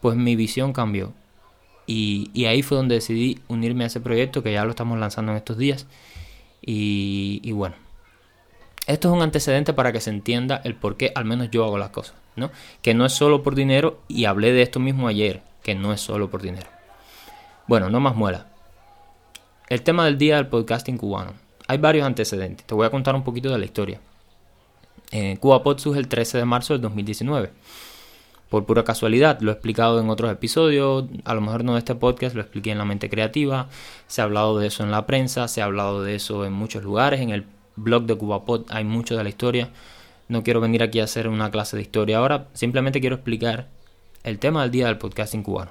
pues 0.00 0.16
mi 0.16 0.34
visión 0.34 0.72
cambió. 0.72 1.12
Y, 1.86 2.44
ahí 2.46 2.62
fue 2.62 2.76
donde 2.76 2.96
decidí 2.96 3.40
unirme 3.48 3.84
a 3.84 3.88
ese 3.88 4.00
proyecto 4.00 4.42
que 4.42 4.52
ya 4.52 4.64
lo 4.64 4.70
estamos 4.70 4.98
lanzando 4.98 5.32
en 5.32 5.38
estos 5.38 5.58
días. 5.58 5.86
Y, 6.62 7.40
y 7.42 7.52
bueno, 7.52 7.74
esto 8.86 9.08
es 9.08 9.14
un 9.14 9.22
antecedente 9.22 9.72
para 9.72 9.92
que 9.92 10.00
se 10.00 10.10
entienda 10.10 10.60
el 10.64 10.74
por 10.74 10.96
qué 10.96 11.12
al 11.14 11.24
menos 11.24 11.50
yo 11.50 11.64
hago 11.64 11.78
las 11.78 11.90
cosas, 11.90 12.14
¿no? 12.36 12.50
Que 12.82 12.94
no 12.94 13.06
es 13.06 13.12
solo 13.12 13.42
por 13.42 13.54
dinero, 13.54 14.00
y 14.08 14.24
hablé 14.24 14.52
de 14.52 14.62
esto 14.62 14.80
mismo 14.80 15.08
ayer, 15.08 15.42
que 15.62 15.74
no 15.74 15.92
es 15.92 16.00
solo 16.00 16.30
por 16.30 16.42
dinero. 16.42 16.68
Bueno, 17.66 17.90
no 17.90 18.00
más 18.00 18.16
muela. 18.16 18.46
El 19.68 19.82
tema 19.82 20.04
del 20.04 20.18
día 20.18 20.36
del 20.36 20.48
podcasting 20.48 20.98
cubano 20.98 21.34
hay 21.70 21.78
varios 21.78 22.04
antecedentes. 22.04 22.66
Te 22.66 22.74
voy 22.74 22.84
a 22.84 22.90
contar 22.90 23.14
un 23.14 23.22
poquito 23.22 23.48
de 23.48 23.58
la 23.58 23.64
historia. 23.64 24.00
Eh, 25.12 25.36
CubaPod 25.38 25.78
surge 25.78 26.00
el 26.00 26.08
13 26.08 26.38
de 26.38 26.44
marzo 26.44 26.72
del 26.72 26.82
2019. 26.82 27.52
Por 28.48 28.66
pura 28.66 28.82
casualidad, 28.82 29.40
lo 29.40 29.52
he 29.52 29.54
explicado 29.54 30.00
en 30.00 30.10
otros 30.10 30.32
episodios, 30.32 31.04
a 31.24 31.34
lo 31.34 31.40
mejor 31.40 31.62
no 31.62 31.74
de 31.74 31.78
este 31.78 31.94
podcast, 31.94 32.34
lo 32.34 32.42
expliqué 32.42 32.72
en 32.72 32.78
la 32.78 32.84
mente 32.84 33.08
creativa, 33.08 33.68
se 34.08 34.20
ha 34.20 34.24
hablado 34.24 34.58
de 34.58 34.66
eso 34.66 34.82
en 34.82 34.90
la 34.90 35.06
prensa, 35.06 35.46
se 35.46 35.62
ha 35.62 35.66
hablado 35.66 36.02
de 36.02 36.16
eso 36.16 36.44
en 36.44 36.52
muchos 36.52 36.82
lugares, 36.82 37.20
en 37.20 37.30
el 37.30 37.44
blog 37.82 38.04
de 38.04 38.14
CubaPod 38.14 38.66
hay 38.70 38.84
mucho 38.84 39.16
de 39.16 39.22
la 39.22 39.28
historia. 39.28 39.70
No 40.28 40.42
quiero 40.42 40.60
venir 40.60 40.82
aquí 40.82 41.00
a 41.00 41.04
hacer 41.04 41.28
una 41.28 41.50
clase 41.50 41.76
de 41.76 41.82
historia 41.82 42.18
ahora, 42.18 42.48
simplemente 42.52 43.00
quiero 43.00 43.16
explicar 43.16 43.68
el 44.22 44.38
tema 44.38 44.62
del 44.62 44.70
día 44.70 44.86
del 44.86 44.98
podcasting 44.98 45.42
cubano. 45.42 45.70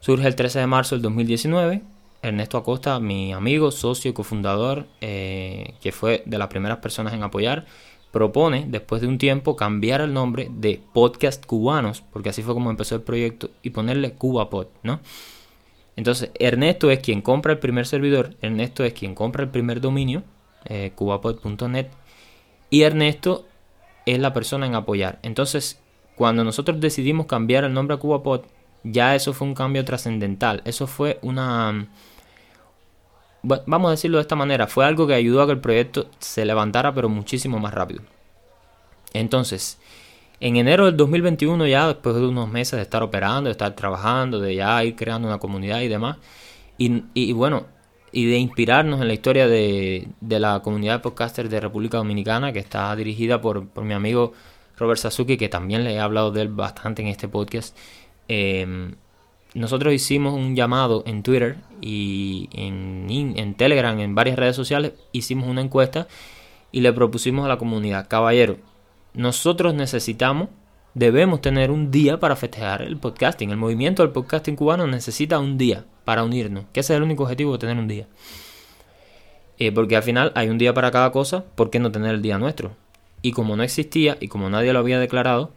Surge 0.00 0.26
el 0.26 0.36
13 0.36 0.60
de 0.60 0.66
marzo 0.66 0.94
del 0.94 1.02
2019 1.02 1.82
Ernesto 2.22 2.58
Acosta, 2.58 3.00
mi 3.00 3.32
amigo, 3.32 3.70
socio 3.70 4.10
y 4.10 4.14
cofundador, 4.14 4.86
eh, 5.00 5.74
que 5.80 5.92
fue 5.92 6.22
de 6.26 6.38
las 6.38 6.48
primeras 6.48 6.78
personas 6.78 7.14
en 7.14 7.22
apoyar, 7.22 7.64
propone, 8.10 8.66
después 8.68 9.00
de 9.00 9.08
un 9.08 9.18
tiempo, 9.18 9.56
cambiar 9.56 10.00
el 10.02 10.12
nombre 10.12 10.48
de 10.50 10.80
Podcast 10.92 11.46
Cubanos, 11.46 12.02
porque 12.02 12.28
así 12.28 12.42
fue 12.42 12.54
como 12.54 12.70
empezó 12.70 12.94
el 12.94 13.02
proyecto, 13.02 13.50
y 13.62 13.70
ponerle 13.70 14.12
CubaPod, 14.12 14.66
¿no? 14.82 15.00
Entonces, 15.96 16.30
Ernesto 16.38 16.90
es 16.90 17.00
quien 17.00 17.22
compra 17.22 17.52
el 17.52 17.58
primer 17.58 17.86
servidor, 17.86 18.34
Ernesto 18.42 18.84
es 18.84 18.92
quien 18.92 19.14
compra 19.14 19.44
el 19.44 19.50
primer 19.50 19.80
dominio, 19.80 20.22
eh, 20.64 20.92
cubapod.net, 20.94 21.88
Y 22.70 22.82
Ernesto 22.82 23.46
es 24.06 24.18
la 24.18 24.32
persona 24.32 24.66
en 24.66 24.74
apoyar. 24.74 25.18
Entonces, 25.22 25.80
cuando 26.16 26.44
nosotros 26.44 26.80
decidimos 26.80 27.26
cambiar 27.26 27.64
el 27.64 27.72
nombre 27.72 27.96
a 27.96 27.98
CubaPod, 27.98 28.42
ya 28.82 29.14
eso 29.14 29.32
fue 29.32 29.46
un 29.46 29.54
cambio 29.54 29.84
trascendental. 29.84 30.62
Eso 30.64 30.86
fue 30.86 31.18
una... 31.22 31.88
Vamos 33.42 33.88
a 33.88 33.92
decirlo 33.92 34.18
de 34.18 34.22
esta 34.22 34.36
manera, 34.36 34.66
fue 34.66 34.84
algo 34.84 35.06
que 35.06 35.14
ayudó 35.14 35.40
a 35.40 35.46
que 35.46 35.52
el 35.52 35.60
proyecto 35.60 36.10
se 36.18 36.44
levantara 36.44 36.92
pero 36.92 37.08
muchísimo 37.08 37.58
más 37.58 37.72
rápido. 37.72 38.02
Entonces, 39.14 39.78
en 40.40 40.56
enero 40.56 40.86
del 40.86 40.96
2021 40.96 41.66
ya, 41.66 41.86
después 41.86 42.14
de 42.16 42.26
unos 42.26 42.50
meses 42.50 42.76
de 42.76 42.82
estar 42.82 43.02
operando, 43.02 43.48
de 43.48 43.52
estar 43.52 43.74
trabajando, 43.74 44.40
de 44.40 44.56
ya 44.56 44.84
ir 44.84 44.94
creando 44.94 45.26
una 45.26 45.38
comunidad 45.38 45.80
y 45.80 45.88
demás, 45.88 46.18
y, 46.78 47.32
bueno, 47.34 47.66
y 48.12 48.26
de 48.26 48.38
inspirarnos 48.38 49.00
en 49.00 49.08
la 49.08 49.14
historia 49.14 49.46
de, 49.46 50.08
la 50.20 50.60
comunidad 50.60 50.94
de 50.94 50.98
podcasters 51.00 51.50
de 51.50 51.60
República 51.60 51.98
Dominicana, 51.98 52.52
que 52.52 52.58
está 52.58 52.94
dirigida 52.96 53.40
por, 53.40 53.66
mi 53.82 53.94
amigo 53.94 54.32
Robert 54.76 55.00
Sasuki, 55.00 55.36
que 55.36 55.48
también 55.48 55.84
le 55.84 55.94
he 55.94 56.00
hablado 56.00 56.32
de 56.32 56.42
él 56.42 56.48
bastante 56.48 57.02
en 57.02 57.08
este 57.08 57.28
podcast. 57.28 57.76
Em, 58.28 58.94
nosotros 59.54 59.92
hicimos 59.92 60.34
un 60.34 60.54
llamado 60.56 61.02
en 61.06 61.22
Twitter 61.22 61.56
y 61.80 62.48
en, 62.52 63.06
en 63.36 63.54
Telegram, 63.54 63.98
en 63.98 64.14
varias 64.14 64.38
redes 64.38 64.56
sociales, 64.56 64.92
hicimos 65.12 65.48
una 65.48 65.60
encuesta 65.60 66.08
y 66.72 66.80
le 66.80 66.92
propusimos 66.92 67.44
a 67.44 67.48
la 67.48 67.58
comunidad, 67.58 68.08
caballero, 68.08 68.58
nosotros 69.14 69.74
necesitamos, 69.74 70.48
debemos 70.94 71.40
tener 71.40 71.70
un 71.70 71.90
día 71.90 72.18
para 72.18 72.36
festejar 72.36 72.82
el 72.82 72.96
podcasting. 72.96 73.50
El 73.50 73.56
movimiento 73.56 74.02
del 74.02 74.12
podcasting 74.12 74.56
cubano 74.56 74.86
necesita 74.86 75.38
un 75.38 75.56
día 75.58 75.84
para 76.04 76.24
unirnos, 76.24 76.64
que 76.72 76.80
ese 76.80 76.94
es 76.94 76.96
el 76.98 77.02
único 77.02 77.22
objetivo 77.24 77.58
tener 77.58 77.78
un 77.78 77.88
día. 77.88 78.06
Eh, 79.58 79.72
porque 79.72 79.96
al 79.96 80.02
final 80.02 80.32
hay 80.34 80.48
un 80.48 80.58
día 80.58 80.72
para 80.72 80.90
cada 80.90 81.12
cosa, 81.12 81.44
¿por 81.54 81.70
qué 81.70 81.78
no 81.78 81.92
tener 81.92 82.14
el 82.14 82.22
día 82.22 82.38
nuestro? 82.38 82.72
Y 83.22 83.32
como 83.32 83.56
no 83.56 83.62
existía 83.62 84.16
y 84.20 84.28
como 84.28 84.48
nadie 84.48 84.72
lo 84.72 84.78
había 84.78 84.98
declarado, 84.98 85.52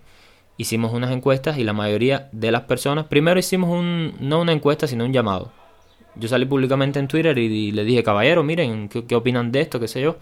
hicimos 0.57 0.93
unas 0.93 1.11
encuestas 1.11 1.57
y 1.57 1.63
la 1.63 1.73
mayoría 1.73 2.29
de 2.31 2.51
las 2.51 2.63
personas, 2.63 3.05
primero 3.05 3.39
hicimos 3.39 3.69
un, 3.69 4.13
no 4.19 4.41
una 4.41 4.51
encuesta, 4.51 4.87
sino 4.87 5.05
un 5.05 5.13
llamado. 5.13 5.51
Yo 6.15 6.27
salí 6.27 6.45
públicamente 6.45 6.99
en 6.99 7.07
Twitter 7.07 7.35
y, 7.37 7.71
le 7.71 7.83
dije, 7.85 8.03
caballero, 8.03 8.43
miren, 8.43 8.87
¿qué, 8.89 9.05
¿qué, 9.05 9.15
opinan 9.15 9.51
de 9.51 9.61
esto? 9.61 9.79
¿Qué 9.79 9.87
sé 9.87 10.01
yo? 10.01 10.17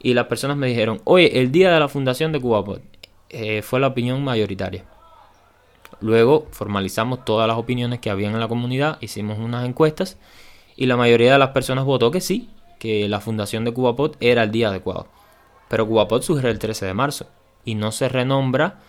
y 0.00 0.14
las 0.14 0.26
personas 0.26 0.56
me 0.56 0.68
dijeron, 0.68 1.00
oye, 1.04 1.40
el 1.40 1.50
día 1.50 1.72
de 1.72 1.80
la 1.80 1.88
fundación 1.88 2.32
de 2.32 2.40
CubaPod 2.40 2.80
eh, 3.30 3.62
fue 3.62 3.80
la 3.80 3.88
opinión 3.88 4.22
mayoritaria. 4.24 4.84
Luego 6.00 6.46
formalizamos 6.50 7.24
todas 7.24 7.48
las 7.48 7.56
opiniones 7.56 7.98
que 8.00 8.10
habían 8.10 8.34
en 8.34 8.40
la 8.40 8.48
comunidad, 8.48 8.98
hicimos 9.00 9.38
unas 9.38 9.66
encuestas 9.66 10.16
y 10.76 10.86
la 10.86 10.96
mayoría 10.96 11.32
de 11.32 11.38
las 11.38 11.50
personas 11.50 11.84
votó 11.84 12.10
que 12.10 12.20
sí, 12.20 12.50
que 12.78 13.08
la 13.08 13.20
fundación 13.20 13.64
de 13.64 13.72
CubaPod 13.72 14.16
era 14.20 14.44
el 14.44 14.50
día 14.50 14.68
adecuado. 14.68 15.08
Pero 15.68 15.86
CubaPod 15.86 16.22
surge 16.22 16.48
el 16.48 16.58
13 16.58 16.86
de 16.86 16.94
marzo 16.94 17.26
y 17.64 17.74
no 17.74 17.92
se 17.92 18.08
renombra 18.08 18.80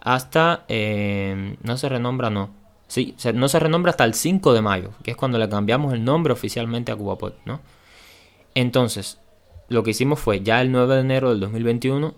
hasta... 0.00 0.64
Eh, 0.68 1.56
no 1.62 1.76
se 1.76 1.88
renombra, 1.88 2.30
no. 2.30 2.50
Sí, 2.86 3.16
no 3.34 3.48
se 3.48 3.58
renombra 3.58 3.90
hasta 3.90 4.04
el 4.04 4.14
5 4.14 4.52
de 4.52 4.62
mayo, 4.62 4.90
que 5.02 5.10
es 5.10 5.16
cuando 5.16 5.38
le 5.38 5.48
cambiamos 5.48 5.92
el 5.92 6.04
nombre 6.04 6.32
oficialmente 6.32 6.92
a 6.92 6.96
CubaPod, 6.96 7.32
¿no? 7.44 7.60
Entonces, 8.54 9.18
lo 9.68 9.82
que 9.82 9.90
hicimos 9.90 10.20
fue 10.20 10.40
ya 10.40 10.60
el 10.60 10.70
9 10.70 10.94
de 10.94 11.00
enero 11.00 11.30
del 11.30 11.40
2021 11.40 12.14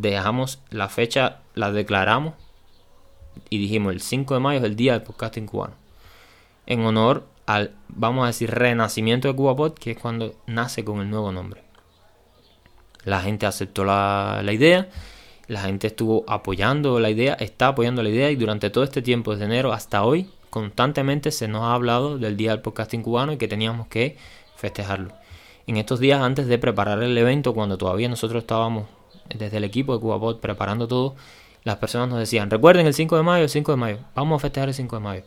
dejamos 0.00 0.60
la 0.70 0.88
fecha, 0.88 1.40
la 1.54 1.72
declaramos 1.72 2.34
y 3.50 3.58
dijimos 3.58 3.92
el 3.92 4.00
5 4.00 4.34
de 4.34 4.40
mayo 4.40 4.58
es 4.60 4.64
el 4.64 4.76
día 4.76 4.92
del 4.92 5.02
podcasting 5.02 5.46
cubano. 5.46 5.74
En 6.66 6.84
honor 6.84 7.26
al, 7.46 7.74
vamos 7.88 8.24
a 8.24 8.28
decir, 8.28 8.50
renacimiento 8.50 9.28
de 9.28 9.34
CubaPod, 9.34 9.74
que 9.74 9.92
es 9.92 9.98
cuando 9.98 10.34
nace 10.46 10.84
con 10.84 11.00
el 11.00 11.10
nuevo 11.10 11.32
nombre. 11.32 11.62
La 13.04 13.20
gente 13.20 13.46
aceptó 13.46 13.84
la, 13.84 14.40
la 14.42 14.52
idea, 14.52 14.88
la 15.46 15.60
gente 15.60 15.86
estuvo 15.86 16.24
apoyando 16.26 16.98
la 16.98 17.10
idea, 17.10 17.34
está 17.34 17.68
apoyando 17.68 18.02
la 18.02 18.08
idea 18.08 18.30
y 18.30 18.36
durante 18.36 18.70
todo 18.70 18.82
este 18.82 19.02
tiempo, 19.02 19.32
desde 19.32 19.44
enero 19.44 19.72
hasta 19.72 20.02
hoy, 20.02 20.28
constantemente 20.50 21.30
se 21.30 21.46
nos 21.46 21.62
ha 21.62 21.74
hablado 21.74 22.18
del 22.18 22.36
día 22.36 22.50
del 22.50 22.62
podcasting 22.62 23.02
cubano 23.02 23.32
y 23.32 23.36
que 23.36 23.46
teníamos 23.46 23.86
que 23.86 24.16
festejarlo 24.56 25.12
en 25.66 25.76
estos 25.76 25.98
días 25.98 26.20
antes 26.20 26.46
de 26.46 26.58
preparar 26.58 27.02
el 27.02 27.16
evento, 27.18 27.52
cuando 27.52 27.76
todavía 27.76 28.08
nosotros 28.08 28.42
estábamos 28.42 28.86
desde 29.34 29.56
el 29.56 29.64
equipo 29.64 29.94
de 29.94 30.00
CubaPod 30.00 30.40
preparando 30.40 30.88
todo, 30.88 31.16
las 31.64 31.76
personas 31.76 32.08
nos 32.08 32.18
decían, 32.18 32.50
recuerden 32.50 32.86
el 32.86 32.94
5 32.94 33.16
de 33.16 33.22
mayo, 33.22 33.44
el 33.44 33.50
5 33.50 33.72
de 33.72 33.76
mayo, 33.76 33.98
vamos 34.14 34.36
a 34.36 34.40
festejar 34.40 34.68
el 34.68 34.74
5 34.74 34.96
de 34.96 35.02
mayo. 35.02 35.22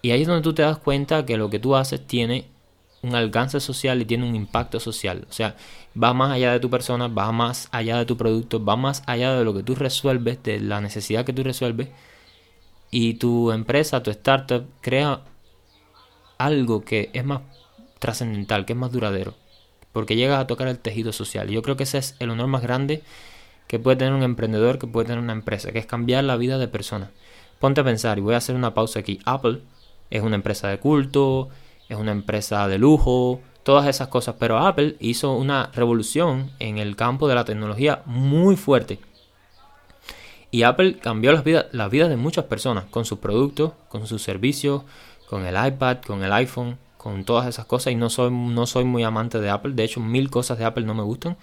Y 0.00 0.10
ahí 0.10 0.22
es 0.22 0.26
donde 0.26 0.42
tú 0.42 0.52
te 0.52 0.62
das 0.62 0.78
cuenta 0.78 1.24
que 1.26 1.36
lo 1.36 1.50
que 1.50 1.58
tú 1.58 1.76
haces 1.76 2.06
tiene 2.06 2.46
un 3.02 3.14
alcance 3.14 3.60
social 3.60 4.00
y 4.00 4.04
tiene 4.04 4.28
un 4.28 4.34
impacto 4.34 4.80
social. 4.80 5.26
O 5.28 5.32
sea, 5.32 5.56
va 6.00 6.14
más 6.14 6.32
allá 6.32 6.52
de 6.52 6.60
tu 6.60 6.70
persona, 6.70 7.08
va 7.08 7.30
más 7.32 7.68
allá 7.72 7.98
de 7.98 8.06
tu 8.06 8.16
producto, 8.16 8.64
va 8.64 8.76
más 8.76 9.02
allá 9.06 9.34
de 9.34 9.44
lo 9.44 9.54
que 9.54 9.62
tú 9.62 9.74
resuelves, 9.74 10.42
de 10.42 10.60
la 10.60 10.80
necesidad 10.80 11.24
que 11.24 11.32
tú 11.32 11.42
resuelves. 11.42 11.88
Y 12.90 13.14
tu 13.14 13.52
empresa, 13.52 14.02
tu 14.02 14.10
startup, 14.10 14.66
crea 14.80 15.22
algo 16.38 16.84
que 16.84 17.10
es 17.12 17.24
más 17.24 17.42
trascendental, 17.98 18.64
que 18.66 18.72
es 18.72 18.78
más 18.78 18.92
duradero, 18.92 19.34
porque 19.92 20.16
llegas 20.16 20.40
a 20.40 20.46
tocar 20.46 20.68
el 20.68 20.78
tejido 20.78 21.12
social. 21.12 21.48
Yo 21.48 21.62
creo 21.62 21.76
que 21.76 21.84
ese 21.84 21.98
es 21.98 22.16
el 22.18 22.30
honor 22.30 22.48
más 22.48 22.62
grande 22.62 23.02
que 23.66 23.78
puede 23.78 23.96
tener 23.96 24.12
un 24.12 24.22
emprendedor, 24.22 24.78
que 24.78 24.86
puede 24.86 25.06
tener 25.06 25.22
una 25.22 25.32
empresa, 25.32 25.72
que 25.72 25.78
es 25.78 25.86
cambiar 25.86 26.24
la 26.24 26.36
vida 26.36 26.58
de 26.58 26.68
personas. 26.68 27.10
Ponte 27.58 27.80
a 27.80 27.84
pensar, 27.84 28.18
y 28.18 28.20
voy 28.20 28.34
a 28.34 28.38
hacer 28.38 28.56
una 28.56 28.74
pausa 28.74 29.00
aquí. 29.00 29.20
Apple 29.24 29.60
es 30.10 30.22
una 30.22 30.36
empresa 30.36 30.68
de 30.68 30.78
culto, 30.78 31.48
es 31.88 31.96
una 31.96 32.12
empresa 32.12 32.66
de 32.68 32.78
lujo, 32.78 33.40
todas 33.62 33.86
esas 33.86 34.08
cosas, 34.08 34.36
pero 34.38 34.58
Apple 34.58 34.96
hizo 35.00 35.32
una 35.32 35.70
revolución 35.72 36.50
en 36.58 36.78
el 36.78 36.96
campo 36.96 37.28
de 37.28 37.34
la 37.34 37.44
tecnología 37.44 38.02
muy 38.04 38.56
fuerte. 38.56 38.98
Y 40.50 40.64
Apple 40.64 40.98
cambió 40.98 41.32
las 41.32 41.44
vidas, 41.44 41.66
las 41.72 41.90
vidas 41.90 42.10
de 42.10 42.16
muchas 42.16 42.44
personas 42.44 42.84
con 42.84 43.04
sus 43.04 43.20
productos, 43.20 43.72
con 43.88 44.06
sus 44.06 44.22
servicios, 44.22 44.82
con 45.26 45.46
el 45.46 45.54
iPad, 45.66 45.98
con 46.06 46.22
el 46.22 46.32
iPhone 46.32 46.76
con 47.02 47.24
todas 47.24 47.46
esas 47.46 47.66
cosas 47.66 47.92
y 47.92 47.96
no 47.96 48.08
soy, 48.08 48.30
no 48.30 48.66
soy 48.66 48.84
muy 48.84 49.02
amante 49.02 49.40
de 49.40 49.50
Apple. 49.50 49.72
De 49.72 49.84
hecho, 49.84 50.00
mil 50.00 50.30
cosas 50.30 50.58
de 50.58 50.64
Apple 50.64 50.84
no 50.84 50.94
me 50.94 51.02
gustan. 51.02 51.36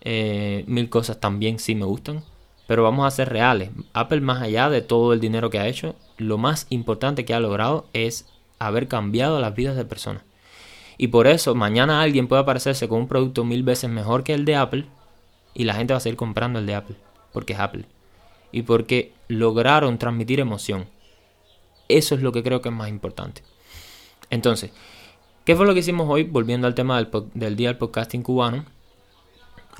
Eh, 0.00 0.64
mil 0.66 0.90
cosas 0.90 1.20
también 1.20 1.58
sí 1.58 1.74
me 1.74 1.84
gustan. 1.84 2.24
Pero 2.66 2.82
vamos 2.82 3.06
a 3.06 3.10
ser 3.10 3.28
reales. 3.28 3.70
Apple, 3.92 4.20
más 4.20 4.42
allá 4.42 4.68
de 4.68 4.82
todo 4.82 5.12
el 5.12 5.20
dinero 5.20 5.48
que 5.48 5.58
ha 5.58 5.68
hecho, 5.68 5.94
lo 6.18 6.38
más 6.38 6.66
importante 6.70 7.24
que 7.24 7.34
ha 7.34 7.40
logrado 7.40 7.86
es 7.92 8.26
haber 8.58 8.88
cambiado 8.88 9.40
las 9.40 9.54
vidas 9.54 9.76
de 9.76 9.84
personas. 9.84 10.22
Y 10.98 11.08
por 11.08 11.26
eso 11.26 11.54
mañana 11.54 12.02
alguien 12.02 12.28
puede 12.28 12.42
aparecerse 12.42 12.86
con 12.88 12.98
un 12.98 13.08
producto 13.08 13.44
mil 13.44 13.62
veces 13.62 13.88
mejor 13.88 14.22
que 14.22 14.34
el 14.34 14.44
de 14.44 14.56
Apple 14.56 14.86
y 15.54 15.64
la 15.64 15.74
gente 15.74 15.94
va 15.94 15.98
a 15.98 16.00
seguir 16.00 16.16
comprando 16.16 16.58
el 16.58 16.66
de 16.66 16.74
Apple. 16.74 16.96
Porque 17.32 17.54
es 17.54 17.60
Apple. 17.60 17.86
Y 18.52 18.62
porque 18.62 19.12
lograron 19.28 19.98
transmitir 19.98 20.40
emoción. 20.40 20.86
Eso 21.88 22.14
es 22.14 22.22
lo 22.22 22.32
que 22.32 22.42
creo 22.42 22.60
que 22.60 22.68
es 22.68 22.74
más 22.74 22.88
importante. 22.88 23.42
Entonces, 24.30 24.70
¿qué 25.44 25.56
fue 25.56 25.66
lo 25.66 25.74
que 25.74 25.80
hicimos 25.80 26.08
hoy? 26.08 26.22
Volviendo 26.22 26.66
al 26.66 26.74
tema 26.74 27.02
del, 27.02 27.56
día 27.56 27.68
del 27.68 27.78
podcasting 27.78 28.22
cubano. 28.22 28.64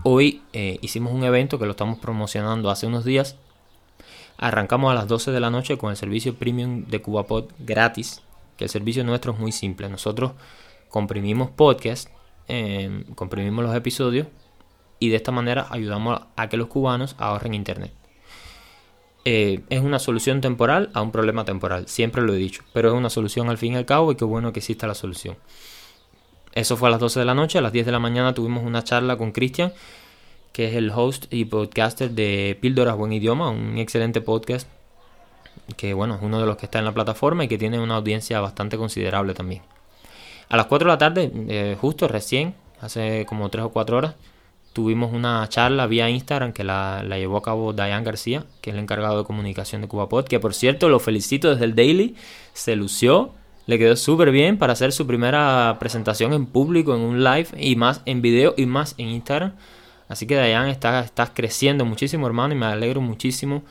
Hoy 0.02 0.42
eh, 0.52 0.78
hicimos 0.83 1.12
un 1.12 1.25
evento 1.25 1.59
que 1.59 1.66
lo 1.66 1.73
estamos 1.73 1.99
promocionando 1.99 2.71
hace 2.71 2.87
unos 2.87 3.04
días. 3.04 3.37
Arrancamos 4.38 4.90
a 4.90 4.95
las 4.95 5.07
12 5.07 5.30
de 5.30 5.40
la 5.40 5.50
noche 5.50 5.78
con 5.78 5.90
el 5.90 5.97
servicio 5.97 6.35
premium 6.35 6.85
de 6.87 7.00
CubaPod 7.00 7.52
gratis. 7.61 8.23
Que 8.57 8.64
el 8.64 8.71
servicio 8.71 9.04
nuestro 9.04 9.33
es 9.33 9.38
muy 9.38 9.52
simple. 9.52 9.88
Nosotros 9.88 10.33
comprimimos 10.88 11.50
podcast, 11.50 12.09
em, 12.49 13.04
comprimimos 13.14 13.64
los 13.64 13.75
episodios 13.76 14.26
y 14.99 15.11
de 15.11 15.16
esta 15.16 15.30
manera 15.33 15.66
ayudamos 15.71 16.21
a 16.37 16.49
que 16.49 16.57
los 16.57 16.66
cubanos 16.66 17.14
ahorren 17.19 17.54
internet. 17.54 18.00
Eh, 19.25 19.61
es 19.69 19.81
una 19.81 19.99
solución 19.99 20.41
temporal 20.41 20.91
a 20.95 21.03
un 21.03 21.12
problema 21.12 21.45
temporal, 21.45 21.87
siempre 21.89 22.23
lo 22.23 22.33
he 22.33 22.39
dicho, 22.39 22.62
pero 22.73 22.89
es 22.89 22.95
una 22.95 23.11
solución 23.11 23.50
al 23.50 23.59
fin 23.59 23.75
y 23.75 23.77
al 23.77 23.85
cabo 23.85 24.12
y 24.12 24.17
qué 24.17 24.25
bueno 24.25 24.53
que 24.53 24.61
exista 24.61 24.87
la 24.87 24.95
solución. 24.95 25.37
Eso 26.53 26.77
fue 26.77 26.89
a 26.89 26.93
las 26.93 27.00
12 27.00 27.21
de 27.21 27.27
la 27.27 27.35
noche, 27.35 27.59
a 27.59 27.61
las 27.61 27.73
10 27.73 27.87
de 27.87 27.93
la 27.93 27.99
mañana 27.99 28.35
tuvimos 28.35 28.65
una 28.65 28.83
charla 28.83 29.17
con 29.17 29.33
Cristian, 29.33 29.73
que 30.53 30.69
es 30.69 30.75
el 30.75 30.91
host 30.91 31.27
y 31.31 31.45
podcaster 31.45 32.11
de 32.11 32.59
Píldoras 32.61 32.97
Buen 32.97 33.12
Idioma, 33.12 33.50
un 33.50 33.79
excelente 33.79 34.21
podcast 34.21 34.67
que 35.77 35.95
bueno, 35.95 36.17
es 36.17 36.23
uno 36.23 36.41
de 36.41 36.47
los 36.47 36.57
que 36.57 36.67
está 36.67 36.79
en 36.79 36.85
la 36.85 36.93
plataforma 36.93 37.45
y 37.45 37.49
que 37.49 37.59
tiene 37.59 37.79
una 37.79 37.97
audiencia 37.97 38.41
bastante 38.41 38.77
considerable 38.77 39.35
también. 39.35 39.62
A 40.49 40.57
las 40.57 40.67
4 40.67 40.87
de 40.87 40.93
la 40.93 40.99
tarde, 40.99 41.33
eh, 41.49 41.77
justo 41.81 42.09
recién, 42.09 42.55
hace 42.81 43.25
como 43.27 43.49
3 43.49 43.67
o 43.67 43.69
4 43.71 43.97
horas, 43.97 44.15
tuvimos 44.73 45.12
una 45.12 45.49
charla 45.49 45.87
vía 45.87 46.09
Instagram 46.09 46.53
que 46.53 46.65
la, 46.65 47.03
llevó 47.03 47.39
a 47.39 47.43
cabo 47.43 47.73
Diane 47.73 48.05
García, 48.05 48.45
que 48.61 48.71
es 48.71 48.75
el 48.75 48.83
encargado 48.83 49.19
de 49.19 49.25
comunicación 49.25 49.83
de 49.83 49.89
CubaPod, 49.89 50.27
que 50.27 50.41
por 50.41 50.55
cierto 50.55 50.89
lo 50.89 51.00
felicito 51.00 51.50
desde 51.50 51.65
el 51.65 51.75
Daily, 51.75 52.15
se 52.53 52.77
lució, 52.77 53.33
le 53.67 53.79
quedó 53.79 53.97
súper 53.97 54.31
bien 54.31 54.59
para 54.59 54.73
hacer 54.73 54.93
su 54.93 55.07
primera 55.07 55.77
presentación 55.81 56.33
en 56.33 56.47
público, 56.47 56.95
en 56.95 57.00
un 57.00 57.25
live 57.25 57.49
y 57.59 57.77
más 57.77 58.03
en 58.07 58.23
video 58.23 58.55
y 58.57 58.67
más 58.67 58.95
en 58.99 59.09
Instagram. 59.09 59.55
Así 60.09 60.27
que 60.27 60.41
Diane 60.41 60.71
está, 60.71 61.00
estás 61.00 61.31
creciendo 61.33 61.85
muchísimo 61.85 62.27
hermano 62.27 62.55
y 62.55 62.57
me 62.57 62.67
alegro 62.67 63.00
muchísimo 63.00 63.62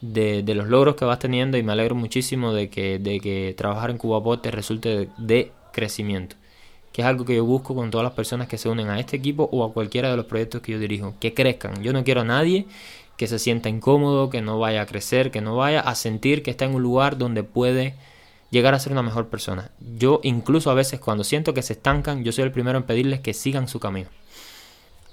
de, 0.00 0.42
los 0.54 0.68
logros 0.68 0.96
que 0.96 1.04
vas 1.04 1.18
teniendo 1.18 1.56
y 1.56 1.62
me 1.62 1.72
alegro 1.72 1.94
muchísimo 1.94 2.52
de 2.52 2.68
que, 2.68 2.98
de 2.98 3.20
que 3.20 3.54
trabajar 3.56 3.90
en 3.90 3.98
CubaPod 3.98 4.40
te 4.40 4.50
resulte 4.50 5.08
de 5.16 5.52
crecimiento 5.72 6.36
que 6.96 7.02
es 7.02 7.06
algo 7.08 7.26
que 7.26 7.36
yo 7.36 7.44
busco 7.44 7.74
con 7.74 7.90
todas 7.90 8.04
las 8.04 8.14
personas 8.14 8.48
que 8.48 8.56
se 8.56 8.70
unen 8.70 8.88
a 8.88 8.98
este 8.98 9.18
equipo 9.18 9.50
o 9.52 9.62
a 9.62 9.70
cualquiera 9.74 10.10
de 10.10 10.16
los 10.16 10.24
proyectos 10.24 10.62
que 10.62 10.72
yo 10.72 10.78
dirijo, 10.78 11.14
que 11.20 11.34
crezcan. 11.34 11.82
Yo 11.82 11.92
no 11.92 12.04
quiero 12.04 12.22
a 12.22 12.24
nadie 12.24 12.66
que 13.18 13.26
se 13.26 13.38
sienta 13.38 13.68
incómodo, 13.68 14.30
que 14.30 14.40
no 14.40 14.58
vaya 14.58 14.80
a 14.80 14.86
crecer, 14.86 15.30
que 15.30 15.42
no 15.42 15.56
vaya 15.56 15.80
a 15.80 15.94
sentir 15.94 16.42
que 16.42 16.50
está 16.50 16.64
en 16.64 16.74
un 16.74 16.82
lugar 16.82 17.18
donde 17.18 17.42
puede 17.42 17.96
llegar 18.50 18.72
a 18.72 18.78
ser 18.78 18.92
una 18.92 19.02
mejor 19.02 19.28
persona. 19.28 19.70
Yo 19.98 20.20
incluso 20.22 20.70
a 20.70 20.74
veces 20.74 20.98
cuando 20.98 21.22
siento 21.22 21.52
que 21.52 21.60
se 21.60 21.74
estancan, 21.74 22.24
yo 22.24 22.32
soy 22.32 22.44
el 22.44 22.50
primero 22.50 22.78
en 22.78 22.84
pedirles 22.84 23.20
que 23.20 23.34
sigan 23.34 23.68
su 23.68 23.78
camino. 23.78 24.08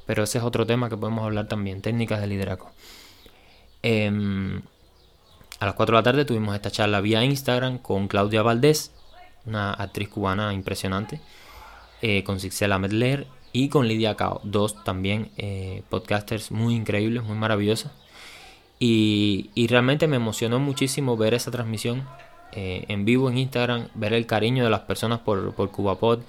Pero 0.05 0.23
ese 0.23 0.37
es 0.37 0.43
otro 0.45 0.65
tema 0.65 0.87
que 0.87 0.95
podemos 0.95 1.25
hablar 1.25 1.49
también, 1.49 1.81
técnicas 1.81 2.21
de 2.21 2.27
liderazgo. 2.27 2.71
Em, 3.81 4.61
a 5.59 5.65
las 5.65 5.75
4 5.75 5.97
de 5.97 5.99
la 5.99 6.03
tarde 6.03 6.23
tuvimos 6.23 6.55
esta 6.55 6.71
charla 6.71 7.01
vía 7.01 7.25
Instagram 7.25 7.77
con 7.79 8.07
Claudia 8.07 8.41
Valdés, 8.41 8.93
una 9.45 9.73
actriz 9.73 10.07
cubana 10.07 10.53
impresionante, 10.53 11.19
eh, 12.05 12.25
con 12.25 12.41
Sixela 12.41 12.79
Medler 12.79 13.27
y 13.53 13.69
con 13.69 13.87
Lidia 13.87 14.15
Cao, 14.15 14.41
dos 14.43 14.83
también 14.83 15.31
eh, 15.37 15.83
podcasters 15.87 16.51
muy 16.51 16.75
increíbles, 16.75 17.23
muy 17.23 17.37
maravillosas. 17.37 17.93
Y, 18.77 19.49
realmente 19.69 20.05
me 20.07 20.17
emocionó 20.17 20.59
muchísimo 20.59 21.15
ver 21.15 21.33
esa 21.33 21.49
transmisión 21.49 22.03
eh, 22.51 22.83
en 22.89 23.05
vivo 23.05 23.29
en 23.29 23.37
Instagram, 23.37 23.87
ver 23.93 24.11
el 24.11 24.25
cariño 24.25 24.65
de 24.65 24.69
las 24.69 24.81
personas 24.81 25.19
por, 25.19 25.55
por 25.55 25.71
CubaPod, 25.71 26.19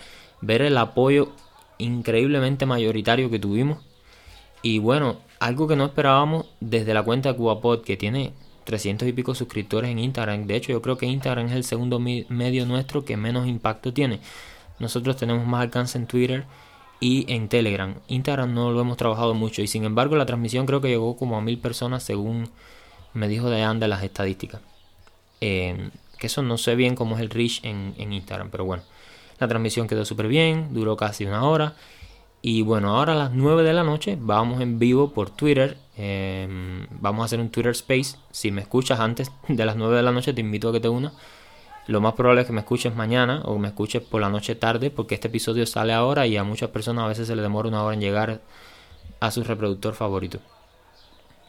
ver 0.41 0.63
el 0.63 0.79
apoyo 0.79 1.33
increíblemente 1.79 2.67
mayoritario 2.67 3.29
que 3.29 3.41
tuvimos. 3.41 3.79
Y 4.63 4.79
bueno, 4.79 5.17
algo 5.41 5.67
que 5.67 5.75
no 5.75 5.87
esperábamos 5.87 6.47
desde 6.61 6.95
la 6.95 7.03
cuenta 7.03 7.33
de 7.33 7.37
CubaPod, 7.37 7.83
que 7.83 7.97
tiene 7.97 8.33
300 8.63 9.09
y 9.09 9.13
pico 9.13 9.35
suscriptores 9.35 9.91
en 9.91 9.99
Instagram. 9.99 10.47
De 10.47 10.55
hecho, 10.55 10.71
yo 10.71 10.81
creo 10.81 10.97
que 10.97 11.07
Instagram 11.07 11.47
es 11.47 11.53
el 11.55 11.65
segundo 11.65 11.99
medio 11.99 12.65
nuestro 12.65 13.05
que 13.05 13.17
menos 13.17 13.49
impacto 13.49 13.93
tiene. 13.93 14.21
Nosotros 14.79 15.17
tenemos 15.17 15.47
más 15.47 15.63
alcance 15.63 15.99
en 15.99 16.07
Twitter 16.07 16.45
y 17.01 17.33
en 17.33 17.49
Telegram. 17.49 17.95
Instagram 18.09 18.55
no 18.55 18.71
lo 18.73 18.81
hemos 18.81 18.97
trabajado 18.97 19.35
mucho 19.35 19.63
y 19.63 19.67
sin 19.67 19.85
embargo 19.85 20.17
la 20.17 20.27
transmisión 20.27 20.67
creo 20.67 20.81
que 20.81 20.89
llegó 20.89 21.17
como 21.17 21.37
a 21.37 21.41
mil 21.41 21.59
personas 21.59 22.03
según 22.03 22.51
me 23.13 23.29
dijo 23.29 23.51
de 23.51 23.63
anda 23.63 23.89
las 23.89 24.03
estadísticas. 24.03 24.61
Eh, 25.41 25.91
que 26.19 26.27
eso 26.27 26.43
no 26.43 26.59
sé 26.59 26.75
bien 26.75 26.95
cómo 26.95 27.17
es 27.17 27.21
el 27.21 27.31
reach 27.31 27.65
en, 27.65 27.95
en 27.99 28.13
Instagram, 28.13 28.51
pero 28.51 28.65
bueno. 28.65 28.83
La 29.39 29.49
transmisión 29.49 29.87
quedó 29.87 30.05
súper 30.05 30.29
bien, 30.29 30.73
duró 30.73 30.97
casi 30.97 31.25
una 31.25 31.45
hora. 31.45 31.75
Y 32.47 32.63
bueno, 32.63 32.97
ahora 32.97 33.15
a 33.15 33.17
las 33.17 33.33
9 33.33 33.63
de 33.63 33.73
la 33.73 33.85
noche 33.85 34.19
vamos 34.21 34.61
en 34.61 34.79
vivo 34.79 35.13
por 35.13 35.31
Twitter. 35.31 35.79
Em, 35.97 36.87
vamos 36.91 37.23
a 37.23 37.25
hacer 37.25 37.41
un 37.41 37.49
Twitter 37.49 37.73
Space. 37.73 38.17
Si 38.31 38.51
me 38.51 38.61
escuchas 38.61 39.01
antes 39.01 39.33
de 39.49 39.65
las 39.65 39.77
9 39.77 39.97
de 39.97 40.03
la 40.03 40.13
noche, 40.13 40.35
te 40.35 40.41
invito 40.41 40.69
a 40.69 40.73
que 40.73 40.81
te 40.81 40.89
unas. 40.89 41.15
Lo 41.87 42.01
más 42.01 42.15
probable 42.15 42.43
es 42.43 42.47
que 42.47 42.53
me 42.53 42.61
escuches 42.61 42.95
mañana 42.95 43.43
o 43.45 43.59
me 43.59 43.69
escuches 43.69 44.03
por 44.03 44.21
la 44.21 44.31
noche 44.31 44.55
tarde, 44.55 44.91
porque 44.91 45.15
este 45.15 45.29
episodio 45.29 45.67
sale 45.67 45.93
ahora 45.93 46.27
y 46.27 46.37
a 46.37 46.45
muchas 46.45 46.71
personas 46.71 47.05
a 47.05 47.09
veces 47.09 47.27
se 47.27 47.37
les 47.37 47.43
demora 47.43 47.69
una 47.69 47.83
hora 47.83 47.95
en 47.95 48.01
llegar 48.01 48.41
a 49.21 49.31
su 49.31 49.45
reproductor 49.45 49.95
favorito. 49.95 50.39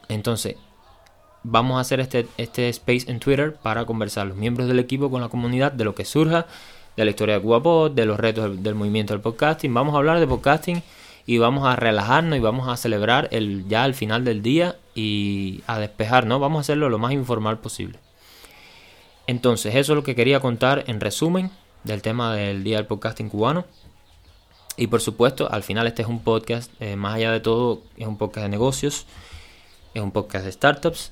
Entonces, 0.10 0.58
vamos 1.44 1.78
a 1.78 1.82
hacer 1.82 2.00
este, 2.00 2.28
este 2.38 2.68
space 2.70 3.10
en 3.10 3.20
Twitter 3.20 3.56
para 3.56 3.86
conversar 3.86 4.28
los 4.28 4.36
miembros 4.36 4.68
del 4.68 4.80
equipo 4.80 5.10
con 5.10 5.22
la 5.22 5.30
comunidad 5.30 5.72
de 5.72 5.86
lo 5.86 5.96
que 5.96 6.04
surja 6.04 6.48
de 6.98 7.06
la 7.06 7.12
historia 7.12 7.36
de 7.36 7.42
CubaPod, 7.42 7.92
de 7.92 8.06
los 8.06 8.20
retos 8.20 8.62
del, 8.62 8.76
movimiento 8.76 9.14
del 9.14 9.22
podcasting. 9.22 9.74
Vamos 9.74 9.96
a 9.96 9.98
hablar 9.98 10.20
de 10.20 10.28
podcasting 10.28 10.82
y 11.26 11.38
vamos 11.38 11.66
a 11.66 11.76
relajarnos 11.76 12.38
y 12.38 12.42
vamos 12.42 12.68
a 12.68 12.78
celebrar 12.78 13.28
el, 13.32 13.68
ya 13.68 13.84
al 13.84 13.94
final 13.94 14.24
del 14.24 14.42
día 14.42 14.76
y 14.94 15.64
a 15.68 15.80
despejarnos. 15.80 16.40
Vamos 16.40 16.60
a 16.60 16.62
hacerlo 16.62 16.90
lo 16.90 17.00
más 17.00 17.12
informal 17.12 17.60
posible. 17.60 18.00
Entonces, 19.28 19.76
eso 19.76 19.94
es 19.94 19.96
lo 19.96 20.04
que 20.04 20.16
quería 20.16 20.40
contar 20.40 20.84
en 20.88 21.02
resumen 21.02 21.52
del 21.84 22.02
tema 22.02 22.36
del 22.36 22.64
Día 22.64 22.78
del 22.78 22.86
Podcasting 22.86 23.30
Cubano. 23.30 23.66
Y 24.78 24.88
por 24.88 25.02
supuesto, 25.02 25.52
al 25.52 25.64
final 25.64 25.88
este 25.88 26.02
es 26.02 26.08
un 26.08 26.20
podcast, 26.20 26.72
eh, 26.80 26.96
más 26.96 27.16
allá 27.16 27.32
de 27.32 27.40
todo, 27.40 27.82
es 27.98 28.08
un 28.08 28.18
podcast 28.18 28.44
de 28.44 28.50
negocios, 28.50 29.06
es 29.94 30.02
un 30.02 30.12
podcast 30.12 30.46
de 30.46 30.52
startups 30.52 31.12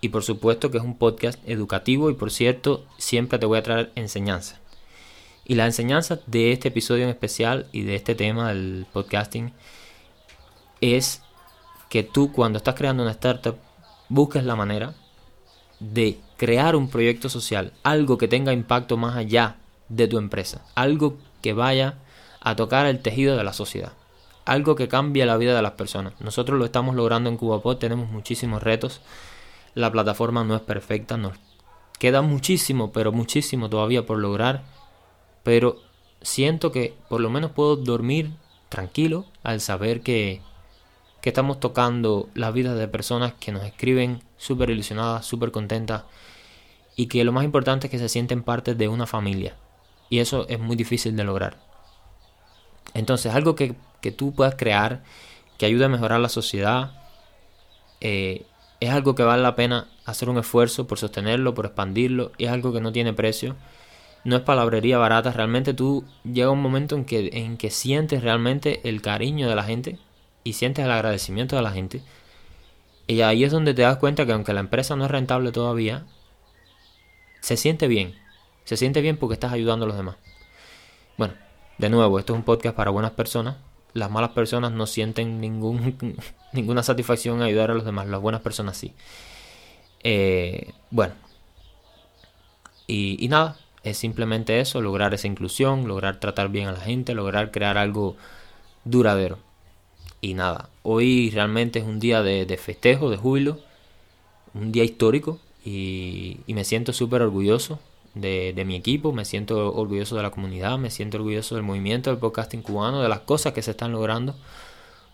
y 0.00 0.10
por 0.10 0.22
supuesto 0.22 0.70
que 0.70 0.78
es 0.78 0.84
un 0.84 0.96
podcast 0.96 1.38
educativo 1.48 2.10
y 2.10 2.14
por 2.14 2.30
cierto, 2.30 2.84
siempre 2.98 3.38
te 3.38 3.46
voy 3.46 3.58
a 3.58 3.62
traer 3.62 3.92
enseñanza. 3.94 4.60
Y 5.44 5.54
la 5.54 5.64
enseñanza 5.64 6.20
de 6.26 6.52
este 6.52 6.68
episodio 6.68 7.04
en 7.04 7.10
especial 7.10 7.66
y 7.72 7.82
de 7.82 7.94
este 7.94 8.14
tema 8.14 8.50
del 8.50 8.86
podcasting 8.92 9.52
es 10.82 11.22
que 11.88 12.02
tú 12.02 12.32
cuando 12.32 12.58
estás 12.58 12.74
creando 12.74 13.02
una 13.02 13.12
startup 13.12 13.56
busques 14.10 14.44
la 14.44 14.54
manera 14.54 14.94
de 15.80 16.18
crear 16.36 16.76
un 16.76 16.88
proyecto 16.88 17.28
social, 17.28 17.72
algo 17.82 18.18
que 18.18 18.28
tenga 18.28 18.52
impacto 18.52 18.96
más 18.96 19.16
allá 19.16 19.56
de 19.88 20.08
tu 20.08 20.18
empresa, 20.18 20.64
algo 20.74 21.16
que 21.42 21.52
vaya 21.52 21.98
a 22.40 22.56
tocar 22.56 22.86
el 22.86 23.00
tejido 23.00 23.36
de 23.36 23.44
la 23.44 23.52
sociedad, 23.52 23.92
algo 24.44 24.76
que 24.76 24.88
cambie 24.88 25.26
la 25.26 25.36
vida 25.36 25.54
de 25.54 25.62
las 25.62 25.72
personas. 25.72 26.14
Nosotros 26.20 26.58
lo 26.58 26.64
estamos 26.64 26.94
logrando 26.94 27.30
en 27.30 27.36
CubaPod, 27.36 27.78
tenemos 27.78 28.10
muchísimos 28.10 28.62
retos, 28.62 29.00
la 29.74 29.92
plataforma 29.92 30.44
no 30.44 30.54
es 30.54 30.62
perfecta, 30.62 31.16
nos 31.16 31.34
queda 31.98 32.22
muchísimo, 32.22 32.92
pero 32.92 33.12
muchísimo 33.12 33.68
todavía 33.68 34.06
por 34.06 34.18
lograr 34.18 34.62
pero 35.48 35.78
siento 36.20 36.72
que 36.72 36.94
por 37.08 37.22
lo 37.22 37.30
menos 37.30 37.52
puedo 37.52 37.76
dormir 37.76 38.32
tranquilo 38.68 39.24
al 39.42 39.62
saber 39.62 40.02
que, 40.02 40.42
estamos 41.28 41.60
tocando 41.60 42.28
las 42.34 42.52
vidas 42.52 42.78
de 42.78 42.88
personas 42.88 43.34
que 43.38 43.52
nos 43.52 43.64
escriben 43.64 44.22
súper 44.36 44.70
ilusionadas, 44.70 45.26
súper 45.26 45.50
contentas 45.50 46.04
y 46.96 47.06
que 47.06 47.24
lo 47.24 47.32
más 47.32 47.44
importante 47.44 47.86
es 47.86 47.90
que 47.90 47.98
se 47.98 48.08
sienten 48.08 48.42
parte 48.42 48.74
de 48.74 48.88
una 48.88 49.06
familia. 49.06 49.56
Y 50.10 50.18
eso 50.20 50.46
es 50.48 50.58
muy 50.58 50.76
difícil 50.76 51.16
de 51.16 51.24
lograr. 51.24 51.58
Entonces, 52.94 53.34
algo 53.34 53.54
que, 53.54 53.74
que 54.00 54.10
tú 54.10 54.34
puedas 54.34 54.54
crear 54.56 55.02
que 55.58 55.66
ayude 55.66 55.84
a 55.84 55.88
mejorar 55.88 56.20
la 56.20 56.28
sociedad 56.28 56.92
eh, 58.00 58.46
es 58.80 58.90
algo 58.90 59.14
que 59.14 59.22
vale 59.22 59.42
la 59.42 59.54
pena 59.56 59.88
hacer 60.06 60.28
un 60.28 60.38
esfuerzo 60.38 60.86
por 60.86 60.98
sostenerlo, 60.98 61.54
por 61.54 61.66
expandirlo, 61.66 62.32
es 62.38 62.48
algo 62.48 62.72
que 62.72 62.80
no 62.80 62.92
tiene 62.92 63.12
precio 63.12 63.56
no 64.24 64.36
es 64.36 64.42
palabrería 64.42 64.98
barata, 64.98 65.32
realmente 65.32 65.74
tú 65.74 66.04
llega 66.24 66.50
un 66.50 66.60
momento 66.60 66.96
en 66.96 67.04
que, 67.04 67.30
en 67.32 67.56
que 67.56 67.70
sientes 67.70 68.22
realmente 68.22 68.80
el 68.88 69.00
cariño 69.00 69.48
de 69.48 69.54
la 69.54 69.62
gente 69.62 69.98
y 70.48 70.54
sientes 70.54 70.82
el 70.82 70.90
agradecimiento 70.90 71.56
de 71.56 71.62
la 71.62 71.72
gente. 71.72 72.00
Y 73.06 73.20
ahí 73.20 73.44
es 73.44 73.52
donde 73.52 73.74
te 73.74 73.82
das 73.82 73.98
cuenta 73.98 74.24
que 74.24 74.32
aunque 74.32 74.54
la 74.54 74.60
empresa 74.60 74.96
no 74.96 75.04
es 75.04 75.10
rentable 75.10 75.52
todavía, 75.52 76.06
se 77.40 77.58
siente 77.58 77.86
bien. 77.86 78.14
Se 78.64 78.78
siente 78.78 79.02
bien 79.02 79.18
porque 79.18 79.34
estás 79.34 79.52
ayudando 79.52 79.84
a 79.84 79.88
los 79.88 79.96
demás. 79.98 80.16
Bueno, 81.18 81.34
de 81.76 81.90
nuevo, 81.90 82.18
esto 82.18 82.32
es 82.32 82.38
un 82.38 82.44
podcast 82.44 82.74
para 82.74 82.90
buenas 82.90 83.10
personas. 83.10 83.56
Las 83.92 84.10
malas 84.10 84.30
personas 84.30 84.72
no 84.72 84.86
sienten 84.86 85.38
ningún, 85.38 86.16
ninguna 86.54 86.82
satisfacción 86.82 87.36
en 87.36 87.42
ayudar 87.42 87.70
a 87.70 87.74
los 87.74 87.84
demás. 87.84 88.06
Las 88.08 88.20
buenas 88.22 88.40
personas 88.40 88.78
sí. 88.78 88.94
Eh, 90.02 90.72
bueno. 90.90 91.12
y 92.86 93.28
nada, 93.28 93.58
es 93.82 93.98
simplemente 93.98 94.60
eso, 94.60 94.80
lograr 94.80 95.12
esa 95.12 95.26
inclusión, 95.26 95.86
lograr 95.86 96.20
tratar 96.20 96.48
bien 96.48 96.68
a 96.68 96.72
la 96.72 96.80
gente, 96.80 97.14
lograr 97.14 97.50
crear 97.50 97.76
algo 97.76 98.16
duradero. 98.84 99.46
Y 100.20 100.34
nada, 100.34 100.68
hoy 100.82 101.30
realmente 101.30 101.78
es 101.78 101.84
un 101.84 102.00
día 102.00 102.22
de, 102.22 102.56
festejo, 102.56 103.10
de 103.10 103.16
júbilo, 103.16 103.58
un 104.54 104.72
día 104.72 104.84
histórico 104.84 105.38
y, 105.64 106.40
me 106.48 106.64
siento 106.64 106.92
súper 106.92 107.22
orgulloso 107.22 107.78
de, 108.14 108.52
de, 108.52 108.64
mi 108.64 108.74
equipo, 108.74 109.12
me 109.12 109.24
siento 109.24 109.72
orgulloso 109.74 110.16
de 110.16 110.22
la 110.22 110.30
comunidad, 110.30 110.78
me 110.78 110.90
siento 110.90 111.18
orgulloso 111.18 111.54
del 111.54 111.64
movimiento 111.64 112.10
del 112.10 112.18
podcasting 112.18 112.62
cubano, 112.62 113.00
de 113.00 113.08
las 113.08 113.20
cosas 113.20 113.52
que 113.52 113.62
se 113.62 113.70
están 113.72 113.92
logrando. 113.92 114.34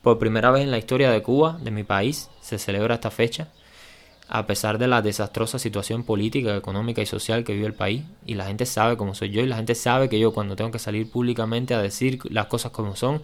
Por 0.03 0.19
primera 0.19 0.51
vez 0.51 0.63
en 0.63 0.71
la 0.71 0.79
historia 0.79 1.11
de 1.11 1.23
Cuba, 1.23 1.59
de 1.63 1.71
mi 1.71 1.83
país, 1.83 2.31
se 2.41 2.59
celebra 2.59 2.95
esta 2.95 3.11
fecha 3.11 3.49
a 4.29 4.47
pesar 4.47 4.79
de 4.79 4.89
la 4.89 5.03
desastrosa 5.03 5.59
situación 5.59 6.03
política, 6.03 6.57
económica 6.57 7.03
y 7.03 7.07
social 7.07 7.45
que 7.45 7.53
vive 7.53 7.67
el 7.67 7.75
país. 7.75 8.03
Y 8.27 8.35
la 8.35 8.47
gente 8.47 8.67
sabe 8.67 8.97
cómo 8.97 9.15
soy 9.15 9.31
yo 9.31 9.43
y 9.43 9.47
la 9.47 9.57
gente 9.57 9.75
sabe 9.75 10.09
que 10.09 10.19
yo 10.19 10.33
cuando 10.33 10.57
tengo 10.57 10.71
que 10.71 10.79
salir 10.79 11.11
públicamente 11.11 11.75
a 11.75 11.83
decir 11.83 12.19
las 12.31 12.47
cosas 12.47 12.73
como 12.73 12.97
son, 12.97 13.23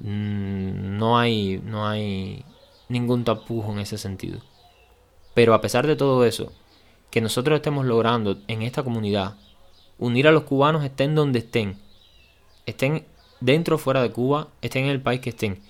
no 0.00 1.18
hay, 1.18 1.60
no 1.64 1.86
hay 1.86 2.44
ningún 2.88 3.24
tapujo 3.24 3.72
en 3.72 3.78
ese 3.78 3.98
sentido. 3.98 4.40
Pero 5.34 5.54
a 5.54 5.60
pesar 5.60 5.86
de 5.86 5.96
todo 5.96 6.24
eso, 6.24 6.52
que 7.10 7.20
nosotros 7.20 7.56
estemos 7.56 7.86
logrando 7.86 8.38
en 8.48 8.62
esta 8.62 8.82
comunidad 8.82 9.36
unir 9.98 10.26
a 10.26 10.32
los 10.32 10.44
cubanos 10.44 10.84
estén 10.84 11.14
donde 11.14 11.40
estén, 11.40 11.78
estén 12.66 13.04
dentro 13.40 13.76
o 13.76 13.78
fuera 13.78 14.02
de 14.02 14.10
Cuba, 14.10 14.48
estén 14.62 14.84
en 14.84 14.90
el 14.90 15.00
país 15.00 15.20
que 15.20 15.30
estén, 15.30 15.60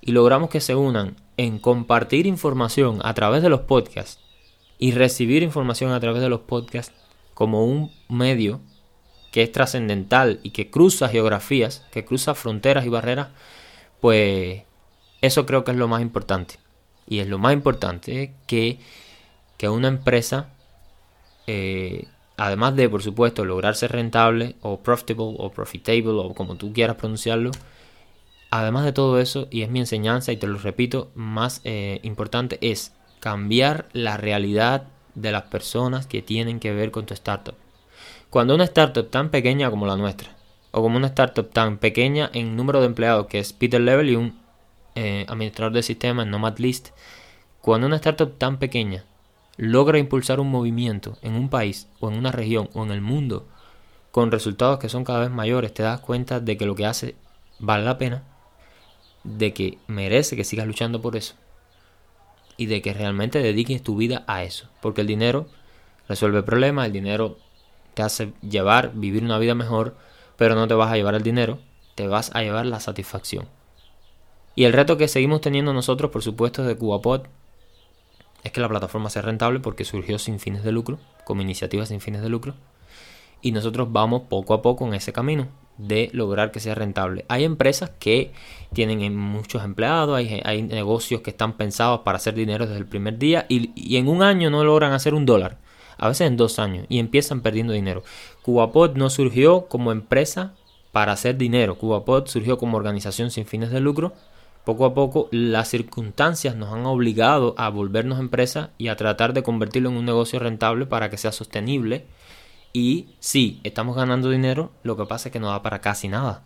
y 0.00 0.12
logramos 0.12 0.50
que 0.50 0.60
se 0.60 0.74
unan 0.74 1.16
en 1.36 1.58
compartir 1.58 2.26
información 2.26 3.00
a 3.04 3.14
través 3.14 3.42
de 3.42 3.48
los 3.48 3.60
podcasts 3.60 4.20
y 4.78 4.92
recibir 4.92 5.42
información 5.42 5.92
a 5.92 6.00
través 6.00 6.22
de 6.22 6.28
los 6.28 6.40
podcasts 6.40 6.94
como 7.34 7.64
un 7.64 7.90
medio 8.08 8.60
que 9.32 9.42
es 9.42 9.50
trascendental 9.50 10.38
y 10.44 10.50
que 10.50 10.70
cruza 10.70 11.08
geografías, 11.08 11.84
que 11.90 12.04
cruza 12.04 12.34
fronteras 12.34 12.86
y 12.86 12.90
barreras, 12.90 13.28
pues 14.00 14.62
eso 15.20 15.46
creo 15.46 15.64
que 15.64 15.72
es 15.72 15.76
lo 15.76 15.88
más 15.88 16.02
importante. 16.02 16.56
Y 17.08 17.18
es 17.18 17.28
lo 17.28 17.38
más 17.38 17.52
importante 17.52 18.32
que, 18.46 18.78
que 19.58 19.68
una 19.68 19.88
empresa 19.88 20.50
eh, 21.46 22.06
además 22.36 22.76
de, 22.76 22.88
por 22.88 23.02
supuesto, 23.02 23.44
lograr 23.44 23.74
ser 23.74 23.92
rentable 23.92 24.56
o 24.62 24.80
profitable 24.80 25.36
o 25.38 25.50
profitable 25.50 26.10
o 26.10 26.34
como 26.34 26.56
tú 26.56 26.72
quieras 26.72 26.96
pronunciarlo, 26.96 27.50
además 28.50 28.84
de 28.84 28.92
todo 28.92 29.20
eso, 29.20 29.48
y 29.50 29.62
es 29.62 29.70
mi 29.70 29.80
enseñanza 29.80 30.32
y 30.32 30.36
te 30.36 30.46
lo 30.46 30.58
repito, 30.58 31.10
más 31.14 31.60
eh, 31.64 32.00
importante 32.02 32.58
es 32.60 32.92
cambiar 33.20 33.88
la 33.92 34.16
realidad 34.16 34.88
de 35.14 35.32
las 35.32 35.44
personas 35.44 36.06
que 36.06 36.22
tienen 36.22 36.58
que 36.58 36.72
ver 36.72 36.90
con 36.90 37.06
tu 37.06 37.14
startup. 37.14 37.54
Cuando 38.32 38.54
una 38.54 38.64
startup 38.64 39.10
tan 39.10 39.28
pequeña 39.28 39.68
como 39.68 39.84
la 39.84 39.94
nuestra, 39.98 40.34
o 40.70 40.80
como 40.80 40.96
una 40.96 41.08
startup 41.08 41.50
tan 41.50 41.76
pequeña 41.76 42.30
en 42.32 42.56
número 42.56 42.80
de 42.80 42.86
empleados 42.86 43.26
que 43.26 43.38
es 43.38 43.52
Peter 43.52 43.78
Level 43.78 44.08
y 44.08 44.16
un 44.16 44.40
eh, 44.94 45.26
administrador 45.28 45.74
de 45.74 45.82
sistemas 45.82 46.26
Nomad 46.26 46.56
List, 46.56 46.92
cuando 47.60 47.86
una 47.86 47.96
startup 47.96 48.38
tan 48.38 48.56
pequeña 48.58 49.04
logra 49.58 49.98
impulsar 49.98 50.40
un 50.40 50.50
movimiento 50.50 51.18
en 51.20 51.34
un 51.34 51.50
país 51.50 51.88
o 52.00 52.08
en 52.08 52.16
una 52.16 52.32
región 52.32 52.70
o 52.72 52.82
en 52.82 52.92
el 52.92 53.02
mundo 53.02 53.46
con 54.12 54.30
resultados 54.30 54.78
que 54.78 54.88
son 54.88 55.04
cada 55.04 55.20
vez 55.20 55.30
mayores, 55.30 55.74
te 55.74 55.82
das 55.82 56.00
cuenta 56.00 56.40
de 56.40 56.56
que 56.56 56.64
lo 56.64 56.74
que 56.74 56.86
hace 56.86 57.16
vale 57.58 57.84
la 57.84 57.98
pena, 57.98 58.22
de 59.24 59.52
que 59.52 59.76
merece 59.88 60.36
que 60.36 60.44
sigas 60.44 60.66
luchando 60.66 61.02
por 61.02 61.16
eso 61.16 61.34
y 62.56 62.64
de 62.64 62.80
que 62.80 62.94
realmente 62.94 63.42
dediques 63.42 63.82
tu 63.82 63.94
vida 63.94 64.24
a 64.26 64.42
eso, 64.42 64.70
porque 64.80 65.02
el 65.02 65.06
dinero 65.06 65.48
resuelve 66.08 66.42
problemas, 66.42 66.86
el 66.86 66.92
dinero 66.94 67.36
te 67.94 68.02
hace 68.02 68.32
llevar, 68.42 68.92
vivir 68.94 69.24
una 69.24 69.38
vida 69.38 69.54
mejor, 69.54 69.96
pero 70.36 70.54
no 70.54 70.66
te 70.68 70.74
vas 70.74 70.92
a 70.92 70.96
llevar 70.96 71.14
el 71.14 71.22
dinero, 71.22 71.58
te 71.94 72.06
vas 72.06 72.30
a 72.34 72.42
llevar 72.42 72.66
la 72.66 72.80
satisfacción. 72.80 73.46
Y 74.54 74.64
el 74.64 74.72
reto 74.72 74.96
que 74.96 75.08
seguimos 75.08 75.40
teniendo 75.40 75.72
nosotros, 75.72 76.10
por 76.10 76.22
supuesto, 76.22 76.62
de 76.62 76.76
CubaPod, 76.76 77.22
es 78.44 78.52
que 78.52 78.60
la 78.60 78.68
plataforma 78.68 79.08
sea 79.08 79.22
rentable 79.22 79.60
porque 79.60 79.84
surgió 79.84 80.18
sin 80.18 80.40
fines 80.40 80.64
de 80.64 80.72
lucro, 80.72 80.98
como 81.24 81.42
iniciativa 81.42 81.86
sin 81.86 82.00
fines 82.00 82.22
de 82.22 82.28
lucro, 82.28 82.54
y 83.40 83.52
nosotros 83.52 83.92
vamos 83.92 84.22
poco 84.28 84.54
a 84.54 84.62
poco 84.62 84.86
en 84.86 84.94
ese 84.94 85.12
camino 85.12 85.48
de 85.78 86.10
lograr 86.12 86.52
que 86.52 86.60
sea 86.60 86.74
rentable. 86.74 87.24
Hay 87.28 87.44
empresas 87.44 87.90
que 87.98 88.32
tienen 88.72 89.16
muchos 89.16 89.64
empleados, 89.64 90.16
hay, 90.16 90.62
negocios 90.62 91.22
que 91.22 91.30
están 91.30 91.54
pensados 91.54 92.00
para 92.00 92.16
hacer 92.16 92.34
dinero 92.34 92.66
desde 92.66 92.78
el 92.78 92.86
primer 92.86 93.18
día 93.18 93.46
y, 93.48 93.72
y, 93.74 93.96
en 93.96 94.08
un 94.08 94.22
año 94.22 94.50
no 94.50 94.64
logran 94.64 94.92
hacer 94.92 95.14
un 95.14 95.26
dólar, 95.26 95.58
a 95.98 96.08
veces 96.08 96.26
en 96.26 96.36
dos 96.36 96.58
años, 96.58 96.86
y 96.88 96.98
empiezan 96.98 97.40
perdiendo 97.40 97.72
dinero. 97.72 98.02
CubaPod 98.42 98.96
no 98.96 99.10
surgió 99.10 99.66
como 99.66 99.92
empresa 99.92 100.54
para 100.92 101.12
hacer 101.12 101.36
dinero, 101.36 101.78
CubaPod 101.78 102.26
surgió 102.26 102.58
como 102.58 102.76
organización 102.76 103.30
sin 103.30 103.46
fines 103.46 103.70
de 103.70 103.80
lucro 103.80 104.12
poco 104.64 104.84
a 104.84 104.94
poco 104.94 105.28
las 105.32 105.68
circunstancias 105.68 106.54
nos 106.54 106.72
han 106.72 106.86
obligado 106.86 107.54
a 107.58 107.68
volvernos 107.68 108.20
empresa 108.20 108.70
y 108.78 108.88
a 108.88 108.96
tratar 108.96 109.32
de 109.32 109.42
convertirlo 109.42 109.88
en 109.88 109.96
un 109.96 110.04
negocio 110.04 110.38
rentable 110.38 110.86
para 110.86 111.10
que 111.10 111.18
sea 111.18 111.32
sostenible. 111.32 112.06
Y 112.72 113.08
sí, 113.18 113.60
estamos 113.64 113.96
ganando 113.96 114.30
dinero, 114.30 114.70
lo 114.82 114.96
que 114.96 115.04
pasa 115.06 115.28
es 115.28 115.32
que 115.32 115.40
no 115.40 115.48
da 115.48 115.62
para 115.62 115.80
casi 115.80 116.08
nada. 116.08 116.42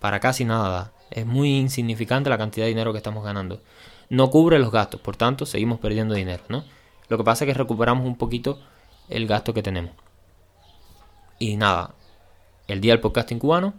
Para 0.00 0.20
casi 0.20 0.44
nada 0.44 0.92
Es 1.10 1.26
muy 1.26 1.56
insignificante 1.58 2.30
la 2.30 2.38
cantidad 2.38 2.64
de 2.64 2.70
dinero 2.70 2.92
que 2.92 2.98
estamos 2.98 3.22
ganando. 3.22 3.60
No 4.08 4.30
cubre 4.30 4.58
los 4.58 4.72
gastos, 4.72 5.00
por 5.00 5.16
tanto, 5.16 5.46
seguimos 5.46 5.80
perdiendo 5.80 6.14
dinero, 6.14 6.42
¿no? 6.48 6.64
Lo 7.08 7.18
que 7.18 7.24
pasa 7.24 7.44
es 7.44 7.48
que 7.48 7.58
recuperamos 7.58 8.06
un 8.06 8.16
poquito 8.16 8.58
el 9.08 9.26
gasto 9.26 9.54
que 9.54 9.62
tenemos. 9.62 9.92
Y 11.38 11.56
nada, 11.56 11.94
el 12.68 12.80
día 12.80 12.92
del 12.92 13.00
podcasting 13.00 13.38
cubano 13.38 13.74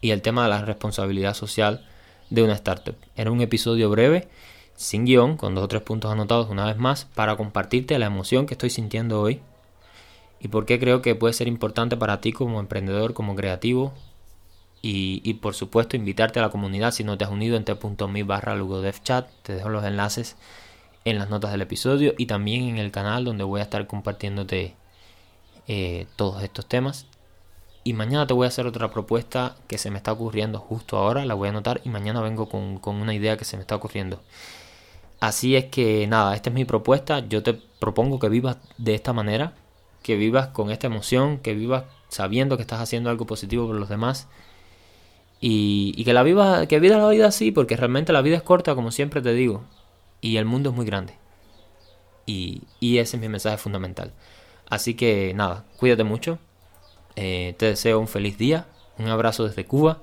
y 0.00 0.10
el 0.10 0.22
tema 0.22 0.44
de 0.44 0.50
la 0.50 0.64
responsabilidad 0.64 1.34
social 1.34 1.86
de 2.30 2.42
una 2.42 2.54
startup. 2.54 2.96
Era 3.16 3.30
un 3.30 3.40
episodio 3.40 3.88
breve, 3.90 4.28
sin 4.74 5.04
guion, 5.04 5.36
con 5.36 5.54
dos 5.54 5.64
o 5.64 5.68
tres 5.68 5.82
puntos 5.82 6.10
anotados 6.10 6.50
una 6.50 6.66
vez 6.66 6.76
más, 6.76 7.04
para 7.14 7.36
compartirte 7.36 7.98
la 7.98 8.06
emoción 8.06 8.46
que 8.46 8.54
estoy 8.54 8.70
sintiendo 8.70 9.20
hoy 9.20 9.40
y 10.42 10.48
por 10.48 10.66
qué 10.66 10.80
creo 10.80 11.02
que 11.02 11.14
puede 11.14 11.34
ser 11.34 11.46
importante 11.46 11.96
para 11.96 12.20
ti 12.20 12.32
como 12.32 12.58
emprendedor, 12.58 13.14
como 13.14 13.36
creativo. 13.36 13.94
Y, 14.84 15.34
por 15.34 15.54
supuesto 15.54 15.96
invitarte 15.96 16.40
a 16.40 16.42
la 16.42 16.50
comunidad 16.50 16.90
si 16.90 17.04
no 17.04 17.16
te 17.16 17.22
has 17.22 17.30
unido 17.30 17.56
en 17.56 17.64
t.me 17.64 18.24
barra 18.24 18.56
chat. 19.04 19.30
Te 19.44 19.54
dejo 19.54 19.68
los 19.68 19.84
enlaces 19.84 20.36
en 21.04 21.18
las 21.18 21.30
notas 21.30 21.50
del 21.50 21.62
episodio 21.62 22.14
y 22.16 22.26
también 22.26 22.64
en 22.64 22.78
el 22.78 22.90
canal 22.90 23.24
donde 23.24 23.44
voy 23.44 23.60
a 23.60 23.64
estar 23.64 23.86
compartiéndote 23.86 24.74
eh, 25.68 26.06
todos 26.16 26.42
estos 26.42 26.66
temas. 26.66 27.06
Y 27.84 27.94
mañana 27.94 28.26
te 28.26 28.34
voy 28.34 28.44
a 28.44 28.48
hacer 28.48 28.66
otra 28.66 28.90
propuesta 28.92 29.56
que 29.66 29.78
se 29.78 29.90
me 29.90 29.96
está 29.96 30.12
ocurriendo 30.12 30.58
justo 30.58 30.96
ahora, 30.98 31.24
la 31.24 31.34
voy 31.34 31.48
a 31.48 31.50
anotar 31.50 31.80
y 31.84 31.88
mañana 31.88 32.20
vengo 32.20 32.48
con, 32.48 32.80
una 32.84 33.14
idea 33.14 33.36
que 33.36 33.44
se 33.44 33.56
me 33.56 33.62
está 33.62 33.74
ocurriendo. 33.74 34.20
Así 35.20 35.56
es 35.56 35.66
que 35.66 36.06
nada, 36.06 36.34
esta 36.34 36.50
es 36.50 36.54
mi 36.54 36.64
propuesta, 36.64 37.20
yo 37.28 37.42
te 37.42 37.54
propongo 37.54 38.18
que 38.18 38.28
vivas 38.28 38.58
de 38.78 38.94
esta 38.94 39.12
manera, 39.12 39.54
que 40.02 40.16
vivas 40.16 40.48
con 40.48 40.70
esta 40.70 40.86
emoción, 40.86 41.38
que 41.38 41.54
vivas 41.54 41.84
sabiendo 42.08 42.56
que 42.56 42.62
estás 42.62 42.80
haciendo 42.80 43.10
algo 43.10 43.26
positivo 43.26 43.66
por 43.66 43.76
los 43.76 43.88
demás 43.88 44.28
y, 45.44 46.04
que 46.04 46.12
la 46.12 46.22
vivas, 46.22 46.68
que 46.68 46.78
vivas 46.78 46.98
la 46.98 47.08
vida 47.08 47.26
así, 47.26 47.50
porque 47.50 47.76
realmente 47.76 48.12
la 48.12 48.22
vida 48.22 48.36
es 48.36 48.42
corta, 48.44 48.76
como 48.76 48.92
siempre 48.92 49.20
te 49.20 49.32
digo, 49.34 49.64
y 50.22 50.38
el 50.38 50.46
mundo 50.46 50.70
es 50.70 50.76
muy 50.76 50.86
grande. 50.86 51.14
Y, 52.24 52.62
ese 52.80 53.16
es 53.16 53.20
mi 53.20 53.28
mensaje 53.28 53.58
fundamental. 53.58 54.12
Así 54.70 54.94
que 54.94 55.34
nada, 55.34 55.66
cuídate 55.76 56.04
mucho, 56.04 56.38
eh, 57.16 57.54
te 57.58 57.66
deseo 57.66 58.00
un 58.00 58.08
feliz 58.08 58.38
día, 58.38 58.66
un 58.98 59.08
abrazo 59.08 59.46
desde 59.46 59.66
Cuba 59.66 60.00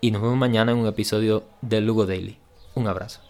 y 0.00 0.12
nos 0.12 0.22
vemos 0.22 0.36
mañana 0.36 0.70
en 0.70 0.78
un 0.78 0.86
episodio 0.86 1.42
de 1.62 1.80
Lugo 1.80 2.06
Daily. 2.06 2.38
Un 2.74 2.86
abrazo. 2.86 3.20